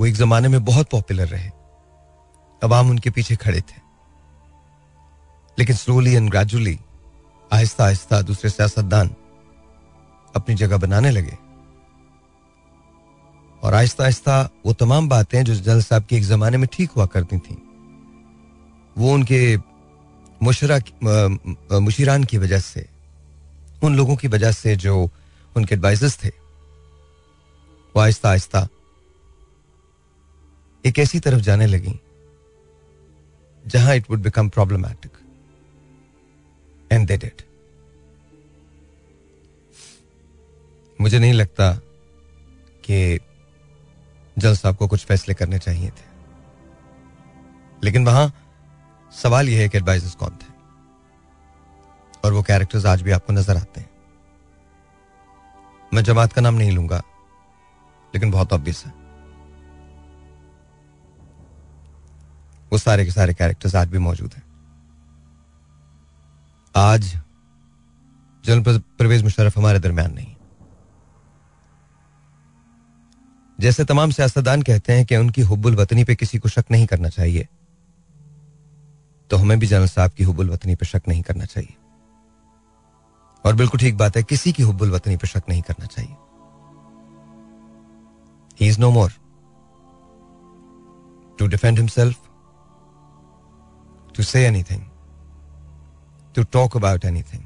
वो 0.00 0.06
एक 0.06 0.14
जमाने 0.14 0.48
में 0.48 0.64
बहुत 0.64 0.90
पॉपुलर 0.90 1.28
रहे 1.28 1.50
अवाम 2.62 2.90
उनके 2.90 3.10
पीछे 3.10 3.36
खड़े 3.36 3.60
थे। 3.60 3.78
लेकिन 5.58 5.76
slowly 5.76 6.14
and 6.14 6.30
gradually 6.30 6.80
Aahista 7.52 7.84
Aahista 7.84 8.22
दूसरे 8.22 8.50
सियासतदान 8.50 9.16
अपनी 10.36 10.54
जगह 10.54 10.76
बनाने 10.78 11.10
लगे। 11.10 11.36
और 13.62 13.74
आहिस्ता 13.74 14.04
आहिस्ता 14.04 14.42
वो 14.66 14.72
तमाम 14.74 15.08
बातें 15.08 15.42
जो 15.44 15.54
जल 15.56 15.80
साहब 15.82 16.04
की 16.04 16.16
एक 16.16 16.22
जमाने 16.24 16.56
में 16.56 16.68
ठीक 16.72 16.90
हुआ 16.90 17.06
करती 17.08 17.38
थी, 17.38 17.56
वो 18.96 19.12
उनके 19.12 19.56
मुशरा 20.40 20.78
मुशीरान 21.80 22.24
की 22.24 22.38
वजह 22.38 22.60
से, 22.60 22.88
उन 23.82 23.96
लोगों 23.96 24.16
की 24.16 24.28
वजह 24.28 24.52
से 24.52 24.76
जो 24.78 24.96
उनके 25.56 25.74
एडवाइजर्स 25.74 26.18
थे, 26.24 26.28
वो 27.94 28.00
आहिस्ता 28.00 28.30
आहिस्ता 28.30 28.66
एक 30.84 30.98
ऐसी 30.98 31.20
तरफ़ 31.20 31.40
जाने 31.42 31.66
लगी, 31.66 31.98
जहाँ 33.64 33.94
it 33.96 34.10
would 34.10 34.22
become 34.22 34.48
problematic 34.48 35.12
and 36.90 37.06
they 37.08 37.16
did 37.16 37.42
मुझे 41.00 41.18
नहीं 41.18 41.32
लगता 41.32 41.72
कि 42.84 43.18
जल 44.38 44.56
साहब 44.56 44.76
को 44.76 44.86
कुछ 44.88 45.04
फैसले 45.06 45.34
करने 45.34 45.58
चाहिए 45.58 45.90
थे। 45.90 46.04
लेकिन 47.84 48.06
वहाँ 48.06 48.32
सवाल 49.12 49.48
यह 49.48 49.60
है 49.60 49.68
कि 49.68 49.78
एडवाइजर्स 49.78 50.14
कौन 50.14 50.30
थे? 50.30 50.54
और 52.24 52.32
वो 52.32 52.42
कैरेक्टर्स 52.42 52.86
आज 52.86 53.02
भी 53.02 53.10
आपको 53.10 53.32
नज़र 53.32 53.56
आते 53.56 53.80
हैं। 53.80 53.90
मैं 55.94 56.02
जमात 56.04 56.32
का 56.32 56.42
नाम 56.42 56.54
नहीं 56.54 56.72
लूँगा, 56.72 57.02
लेकिन 58.14 58.30
बहुत 58.30 58.52
ऑब्वियस 58.52 58.84
है। 58.86 58.92
वो 62.72 62.78
सारे 62.78 63.04
के 63.04 63.10
सारे 63.10 63.34
कैरेक्टर्स 63.34 63.74
आज 63.74 63.88
भी 63.88 63.98
मौजूद 63.98 64.34
हैं। 64.34 64.42
आज 66.74 67.14
जनरल 68.44 68.78
परवेज 68.78 69.22
मुशरफ 69.22 69.58
हमारे 69.58 69.78
दरमियान 69.78 70.14
नहीं 70.14 70.35
जैसे 73.58 73.84
तमाम 73.84 74.10
सियासतदान 74.10 74.62
कहते 74.62 74.92
हैं 74.92 75.04
कि 75.06 75.16
उनकी 75.16 75.42
हुब्बुल 75.42 75.76
वतनी 75.76 76.04
पे 76.04 76.14
किसी 76.14 76.38
को 76.38 76.48
शक 76.48 76.64
नहीं 76.70 76.86
करना 76.86 77.08
चाहिए 77.08 77.46
तो 79.30 79.36
हमें 79.36 79.58
भी 79.58 79.66
जनरल 79.66 79.86
साहब 79.88 80.10
की 80.10 80.24
हुब्बुल 80.24 80.50
वतनी 80.50 80.74
पे 80.74 80.86
शक 80.86 81.02
नहीं 81.08 81.22
करना 81.22 81.44
चाहिए। 81.44 81.74
और 83.44 83.54
बिल्कुल 83.54 83.80
ठीक 83.80 83.96
बात 83.96 84.16
है, 84.16 84.22
किसी 84.22 84.52
की 84.52 84.62
हुब्बुल 84.62 84.90
वतनी 84.90 85.16
पे 85.16 85.26
शक 85.26 85.42
नहीं 85.48 85.62
करना 85.62 85.86
चाहिए। 85.86 86.16
He 88.60 88.68
is 88.68 88.80
no 88.80 88.90
more 88.90 89.12
to 91.38 91.46
defend 91.46 91.78
himself 91.78 92.16
to 94.16 94.22
say 94.22 94.46
anything 94.46 94.82
to 96.34 96.42
talk 96.52 96.76
about 96.76 97.04
anything 97.04 97.42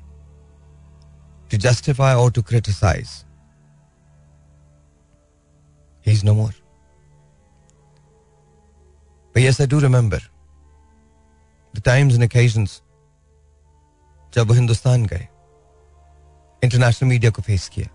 to 1.51 1.59
justify 1.59 2.15
और 2.15 2.33
to 2.33 2.43
criticise 2.43 3.09
He's 6.02 6.24
no 6.24 6.36
more. 6.36 6.54
But 9.34 9.42
yes, 9.44 9.60
I 9.60 9.66
do 9.66 9.80
remember 9.80 10.20
the 11.74 11.82
times 11.82 12.16
and 12.16 12.24
occasions 12.24 12.82
जब 14.34 14.48
वो 14.48 14.54
हिंदुस्तान 14.54 15.06
गए 15.06 15.28
इंटरनेशनल 16.64 17.10
मीडिया 17.10 17.32
को 17.32 17.42
face 17.42 17.70
किया 17.76 17.90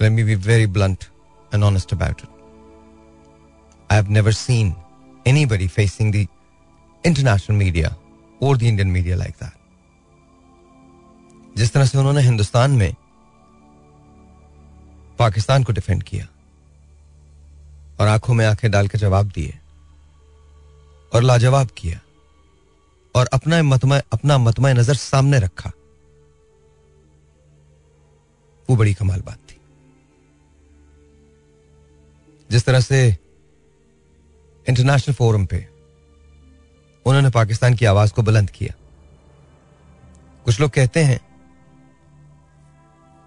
Let 0.00 0.12
me 0.12 0.22
be 0.28 0.34
very 0.34 0.66
blunt 0.66 1.08
and 1.52 1.64
honest 1.64 1.92
about 1.92 2.22
it. 2.24 2.30
I 3.90 3.94
have 3.94 4.10
never 4.10 4.32
seen 4.32 4.74
anybody 5.24 5.68
facing 5.68 6.10
the 6.10 6.26
international 7.04 7.56
media 7.58 7.96
or 8.40 8.56
the 8.56 8.68
Indian 8.68 8.92
media 8.92 9.16
like 9.16 9.38
that. 9.38 9.54
जिस 11.56 11.72
तरह 11.72 11.84
से 11.86 11.98
उन्होंने 11.98 12.20
हिंदुस्तान 12.20 12.70
में 12.70 12.94
पाकिस्तान 15.19 15.63
को 15.63 15.73
डिफेंड 15.73 16.03
किया 16.03 16.27
और 17.99 18.07
आँखों 18.07 18.33
में 18.33 18.45
आँखें 18.45 18.71
डाल 18.71 18.87
के 18.87 18.97
जवाब 18.97 19.27
दिए 19.27 19.59
और 21.13 21.23
लाजवाब 21.23 21.69
किया 21.77 21.99
और 23.15 23.29
अपना 23.33 23.63
मतमा 23.63 23.97
अपना 23.97 24.37
मतमा, 24.37 24.73
नज़र 24.73 24.93
सामने 24.93 25.39
रखा। 25.39 25.71
वो 28.69 28.75
बड़ी 28.75 28.93
कमाल 28.93 29.21
बात 29.21 29.37
थी। 29.37 29.55
जिस 32.51 32.65
तरह 32.65 32.79
से 32.79 33.17
इंटरनेशनल 34.69 35.15
फोरम 35.15 35.45
पे 35.45 35.67
उन्होंने 37.05 37.29
पाकिस्तान 37.29 37.75
की 37.75 37.85
आवाज़ 37.85 38.13
को 38.13 38.21
बुलंद 38.21 38.49
किया। 38.49 38.73
कुछ 40.45 40.59
लोग 40.59 40.71
कहते 40.71 41.03
हैं 41.03 41.19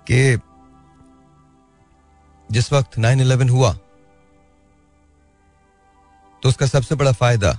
कि 0.07 0.37
जिस 2.53 2.73
वक्त 2.73 2.99
9/11 2.99 3.51
हुआ 3.51 3.73
तो 6.43 6.49
उसका 6.49 6.67
सबसे 6.67 6.95
बड़ा 6.95 7.13
फ़ायदा 7.15 7.53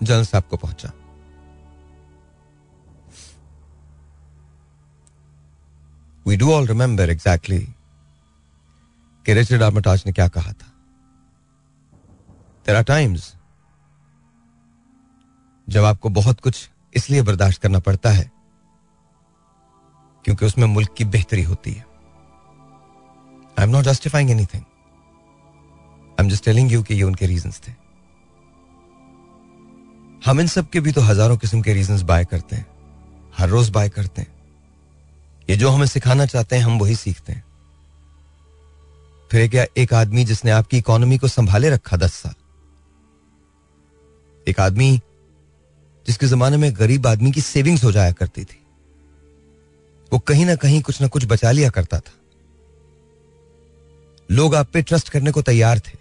जनरल 0.00 0.24
साहब 0.24 0.44
को 0.44 0.56
पहुँचा। 0.56 0.92
We 6.26 6.36
do 6.36 6.52
all 6.52 6.66
remember 6.66 7.10
exactly 7.10 7.60
कि 9.26 9.34
रिचर्ड 9.34 9.62
आर्मटाज 9.62 10.02
ने 10.06 10.12
क्या 10.12 10.28
कहा 10.30 10.52
था। 10.52 10.68
आर 12.68 12.82
टाइम्स 12.84 13.34
जब 15.68 15.84
आपको 15.84 16.08
बहुत 16.10 16.40
कुछ 16.40 16.68
इसलिए 16.94 17.22
बर्दाश्त 17.22 17.60
करना 17.62 17.78
पड़ता 17.80 18.10
है, 18.10 18.30
क्योंकि 20.24 20.46
उसमें 20.46 20.66
मुल्क 20.66 20.94
की 20.98 21.04
बेहतरी 21.06 21.42
होती 21.42 21.72
है। 21.72 21.91
I 23.58 23.64
am 23.64 23.70
not 23.70 23.84
justifying 23.84 24.30
anything 24.30 24.62
I 24.62 26.24
am 26.24 26.28
just 26.30 26.44
telling 26.44 26.72
you 26.72 26.82
कि 26.82 26.94
ये 26.94 27.02
उनके 27.02 27.26
रीजंस 27.26 27.60
थे। 27.68 27.72
हम 30.24 30.40
इन 30.40 30.46
सब 30.46 30.68
के 30.70 30.80
भी 30.80 30.92
तो 30.92 31.00
हज़ारों 31.00 31.36
किस्म 31.36 31.60
के 31.62 31.72
रीजंस 31.72 32.02
बाय 32.02 32.24
करते 32.24 32.56
हैं। 32.56 32.66
हर 33.36 33.48
रोज 33.48 33.70
बाय 33.70 33.88
करते 33.88 34.22
हैं। 34.22 34.30
ये 35.50 35.56
जो 35.56 35.70
हमें 35.70 35.86
सिखाना 35.86 36.26
चाहते 36.26 36.56
हैं, 36.56 36.62
हम 36.62 36.78
वही 36.78 36.94
सीखते 36.96 37.32
हैं। 37.32 37.44
फिर 39.30 39.48
क्या 39.48 39.64
एक 39.76 39.94
आदमी 39.94 40.24
जिसने 40.24 40.50
आपकी 40.50 40.78
इकोनॉमी 40.78 41.18
को 41.18 41.28
संभाले 41.28 41.70
रखा 41.70 41.96
दस 41.96 42.14
साल। 42.14 42.34
एक 44.46 44.60
आदमी 44.60 45.00
जिसके 46.06 46.26
जमाने 46.26 46.56
में 46.56 46.72
गरीब 46.76 47.06
आदमी 47.06 47.32
की 47.32 47.40
सेविंग्स 47.40 47.84
हो 47.84 47.92
जाया 47.92 48.12
करती 48.12 48.44
थी। 48.44 48.58
वो 50.12 50.18
कहीं 50.18 50.46
ना 50.46 50.54
कहीं 50.54 50.82
कुछ 50.82 51.00
ना 51.00 51.08
कुछ 51.08 51.24
बचा 51.24 51.50
लिया 51.50 51.70
करता 51.70 51.98
था। 52.00 52.12
लोग 54.32 54.54
आप 54.54 54.66
पे 54.66 54.82
ट्रस्ट 54.82 55.08
करने 55.08 55.30
को 55.30 55.42
तैयार 55.42 55.78
थे। 55.78 55.98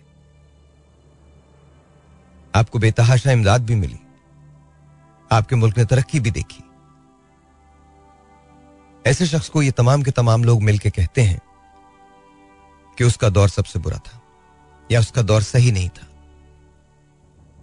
आपको 2.56 2.80
बेतहाशा 2.80 3.32
इमदाद 3.32 3.66
भी 3.66 3.76
मिली। 3.76 4.00
आपके 5.32 5.56
मुल्क 5.56 5.78
ने 5.78 5.86
तरक्की 5.86 6.20
भी 6.20 6.32
देखी। 6.32 6.64
ऐसे 9.06 9.26
शख्स 9.26 9.50
को 9.50 9.62
ये 9.62 9.72
तमाम 9.72 10.04
के 10.04 10.12
तमाम 10.12 10.44
लोग 10.44 10.62
मिलकर 10.62 10.90
कहते 10.90 11.22
हैं 11.22 11.40
कि 12.98 13.04
उसका 13.04 13.30
दौर 13.30 13.50
सबसे 13.50 13.80
बुरा 13.80 13.98
था, 13.98 14.22
या 14.92 15.00
उसका 15.00 15.22
दौर 15.22 15.44
सही 15.44 15.72
नहीं 15.72 15.90
था। 15.90 16.08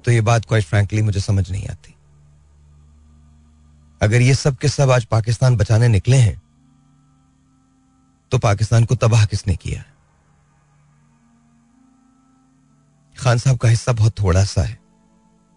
तो 0.05 0.13
ये 0.13 0.21
बात 0.21 0.45
क्वाइट 0.45 0.65
फ्रैंकली 0.65 1.03
मुझे 1.03 1.21
समझ 1.21 1.51
नहीं 1.51 1.67
आती। 1.69 1.95
अगर 4.03 4.21
ये 4.21 4.35
सब 4.35 4.57
के 4.57 4.69
सब 4.69 4.91
आज 4.91 5.05
पाकिस्तान 5.05 5.57
बचाने 5.57 5.89
निकले 5.89 6.17
हैं 6.17 6.41
तो 8.33 8.39
पाकिस्तान 8.39 8.85
को 8.85 8.95
तबाह 8.95 9.27
किसने 9.27 9.57
किया? 9.57 9.81
है 9.81 9.98
खान 13.19 13.39
साहब 13.39 13.57
का 13.59 13.69
हिस्सा 13.69 13.93
बहुत 13.93 14.19
थोड़ा 14.21 14.45
सा 14.45 14.63
है। 14.63 14.79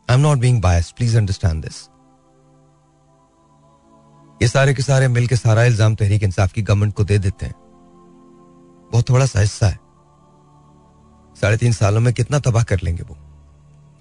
I 0.07 0.15
am 0.15 0.21
not 0.21 0.37
being 0.37 0.61
bias 0.61 0.91
please 0.97 1.17
understand 1.17 1.63
this 1.63 1.75
ये 4.41 4.47
सारे 4.47 4.73
के 4.73 4.81
सारे 4.81 5.07
मिलकर 5.07 5.35
सारा 5.35 5.63
इल्ज़ाम 5.63 5.95
तहरीक 5.95 6.23
इंसाफ 6.23 6.51
की 6.53 6.61
गवर्नमेंट 6.61 6.93
को 6.95 7.03
दे 7.03 7.17
देते 7.19 7.45
हैं। 7.45 7.55
बहुत 8.91 9.09
थोड़ा 9.09 9.25
सा 9.25 9.39
हिस्सा 9.39 9.67
है। 9.67 9.79
साढ़े 11.35 11.57
तीन 11.57 11.73
सालों 11.73 12.01
में 12.01 12.13
कितना 12.13 12.39
तबाह 12.39 12.63
कर 12.63 12.79
लेंगे 12.83 13.03
वो? 13.03 13.17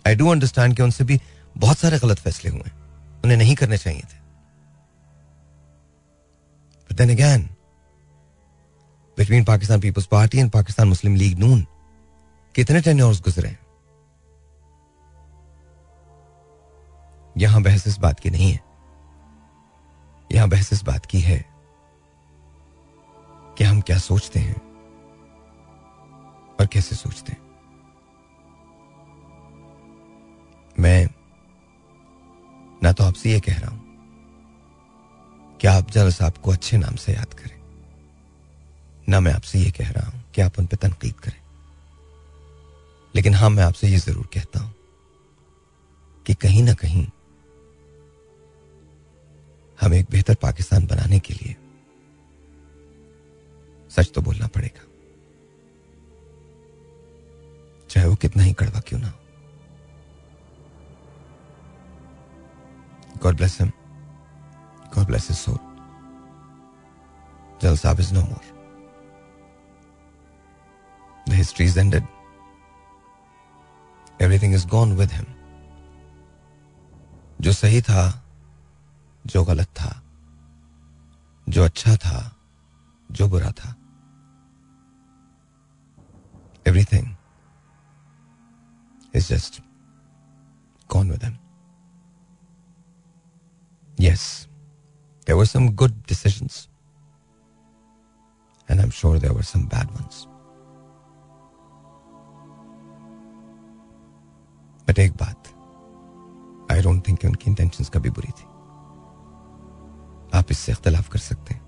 आई 0.07 0.15
डू 0.15 0.29
अंडरस्टैंड 0.31 0.77
कि 0.77 0.83
उनसे 0.83 1.05
भी 1.05 1.21
बहुत 1.57 1.79
सारे 1.79 1.99
गलत 1.99 2.19
फैसले 2.19 2.51
हुए 2.51 2.71
उन्हें 3.25 3.37
नहीं 3.39 3.55
करने 3.57 3.79
चाहिए 3.79 4.01
थे। 4.03 4.19
Then 6.91 7.11
again, 7.11 7.43
between 9.19 9.45
Pakistan 9.45 9.81
People's 9.83 10.09
Party 10.09 10.41
and 10.41 10.53
Pakistan 10.53 10.89
Muslim 10.89 11.15
League 11.21 11.39
Noon, 11.43 11.61
कितने 12.55 12.81
टेन्योर्स 12.81 13.21
गुजरे 13.23 13.57
यहाँ 17.39 17.63
बहस 17.63 17.87
इस 17.87 17.99
बात 17.99 18.21
की 18.21 18.31
नहीं 18.31 18.51
है। 18.53 18.61
यहाँ 20.31 20.49
बहस 20.49 20.73
इस 20.73 20.83
बात 20.85 21.07
की 21.07 21.21
है 21.21 21.39
कि 23.59 23.65
हम 23.65 23.81
क्या 23.81 23.99
सोचते 23.99 24.41
हैं 24.41 24.57
और 26.61 26.67
कैसे 26.67 26.97
सोचते 26.97 27.33
हैं। 27.33 27.41
मैं 30.77 31.09
ना 32.83 32.93
तो 32.93 33.05
आपसे 33.05 33.33
ये 33.33 33.41
कह 33.41 33.59
रहा 33.59 33.71
हूँ 33.71 33.81
कि 35.61 35.67
आप 35.67 35.91
जरा 35.91 36.11
साहब 36.11 36.39
को 36.45 36.53
अच्छे 36.53 36.79
नाम 36.79 36.97
से 36.97 37.13
याद 37.13 37.35
करें। 37.35 37.59
ना 39.09 39.21
मैं 39.21 39.33
आपसे 39.33 39.59
ये 39.59 39.71
कह 39.71 39.91
रहा 39.91 40.11
हूँ 40.11 40.23
कि 40.35 40.43
आप 40.43 40.59
उन 40.59 40.67
पर 40.67 40.77
तनकीद 40.79 41.15
करें। 41.15 41.41
लेकिन 43.15 43.35
हाँ, 43.35 43.51
मैं 43.51 43.63
आपसे 43.65 43.89
ये 43.89 43.99
ज़रूर 43.99 44.29
कहता 44.35 44.61
हूँ 44.61 44.75
कि 46.27 46.35
कहीं 46.35 46.63
ना 46.65 46.75
कहीं 46.75 47.07
हमें 49.81 49.99
एक 49.99 50.11
बेहतर 50.11 50.35
पाकिस्तान 50.43 50.87
बनाने 50.87 51.19
के 51.19 51.35
लिए 51.35 51.57
सच 53.91 54.13
तो 54.15 54.23
बोलना 54.23 54.47
पड़ेगा 54.55 54.87
चाहे 57.91 58.07
वो 58.07 58.15
कितना 58.15 58.43
ही 58.43 58.53
कड़वा 58.53 58.81
क्यों 58.81 59.01
ना 59.01 59.09
हो 59.09 59.21
God 63.21 63.37
bless 63.37 63.59
him. 63.59 63.73
God 64.91 65.07
bless 65.07 65.29
his 65.29 65.39
soul. 65.39 65.61
Jal 67.61 67.75
Saab 67.75 67.99
is 67.99 68.13
no 68.13 68.23
more. 68.23 68.41
The 71.27 71.35
history 71.35 71.67
is 71.67 71.77
ended. 71.77 72.03
Everything 74.40 74.54
is 74.54 74.66
gone 74.66 74.96
with 74.96 75.12
him. 75.12 75.26
जो 77.42 77.52
सही 77.52 77.82
था 77.82 78.04
जो 79.26 79.44
गलत 79.44 79.68
था 79.68 80.02
जो 81.50 81.64
अच्छा 81.64 81.96
था 81.96 82.20
जो 83.12 83.28
बुरा 83.30 83.52
था 83.52 83.76
everything 86.68 87.16
is 89.16 89.28
just 89.30 89.62
gone 90.92 91.12
with 91.12 91.24
him 91.24 91.38
Yes, 93.98 94.48
there 95.26 95.38
were 95.38 95.46
some 95.46 95.72
good 95.72 95.94
decisions. 96.06 96.68
And 98.70 98.82
I'm 98.82 98.90
sure 98.90 99.20
there 99.20 99.34
were 99.34 99.44
some 99.44 99.66
bad 99.66 99.90
ones. 99.92 100.28
but 104.91 104.99
एक 104.99 105.13
बात 105.13 105.49
आई 106.73 106.83
डोंट 106.83 107.09
थिंक 107.09 107.25
उनकी 107.25 107.51
इंटेंशंस 107.51 107.91
कभी 107.91 108.11
बुरी 108.11 108.33
थी। 108.33 108.45
आप 110.39 110.47
इससे 110.51 110.73
इख्तलाफ 110.73 111.09
कर 111.09 111.19
सकते 111.19 111.55
हैं। 111.55 111.63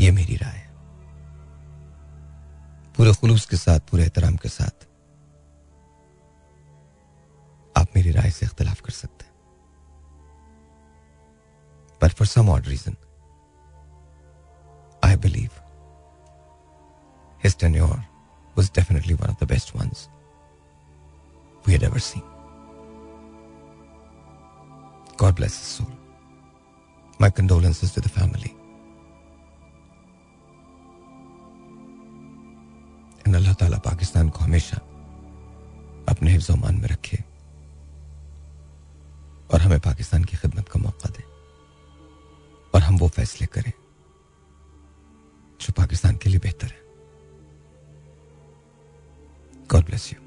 ये 0.00 0.10
मेरी 0.10 0.36
राय 0.36 0.52
है। 0.52 0.74
पूरे 2.96 3.12
खुलूस 3.14 3.46
के 3.46 3.56
साथ 3.56 3.80
पूरे 3.80 4.02
एहतराम 4.02 4.36
के 4.36 4.48
साथ 4.48 4.86
आप 7.78 7.86
मेरी 7.96 8.10
राय 8.10 8.30
से 8.30 8.46
इख्तलाफ 8.46 8.80
कर 8.80 8.92
सकते 8.92 9.24
हैं। 9.24 9.34
But 12.02 12.12
for 12.12 12.26
some 12.26 12.48
odd 12.48 12.64
reason, 12.64 12.94
I 15.04 15.16
believe 15.26 15.62
his 17.46 17.62
tenure 17.64 18.02
was 18.58 18.70
definitely 18.78 19.24
one 19.24 19.30
of 19.30 19.38
the 19.38 19.54
best 19.54 19.82
ones 19.84 20.08
we 21.66 21.72
had 21.72 21.82
ever 21.82 21.98
seen. 21.98 22.22
God 25.16 25.36
bless 25.36 25.58
his 25.58 25.68
soul. 25.76 25.90
My 27.18 27.30
condolences 27.30 27.92
to 27.92 28.00
the 28.00 28.08
family. 28.08 28.54
And 33.24 33.34
Allah 33.34 33.54
Ta'ala 33.58 33.78
Pakistan 33.80 34.28
को 34.30 34.44
हमेशा 34.44 34.76
अपने 36.08 36.30
हिफ्ज 36.30 36.50
मान 36.62 36.74
में 36.80 36.88
रखे 36.88 37.16
और 39.50 39.60
हमें 39.60 39.80
पाकिस्तान 39.80 40.24
की 40.24 40.36
खिदमत 40.36 40.68
का 40.68 40.78
मौका 40.80 41.08
दे 41.16 41.24
और 42.74 42.82
हम 42.82 42.96
वो 42.98 43.08
फैसले 43.16 43.46
करें 43.46 43.72
जो 45.60 45.72
पाकिस्तान 45.76 46.16
के 46.22 46.30
लिए 46.30 46.38
बेहतर 46.46 46.66
है 46.66 46.84
गॉड 49.72 49.84
ब्लेस 49.86 50.12
यू 50.12 50.25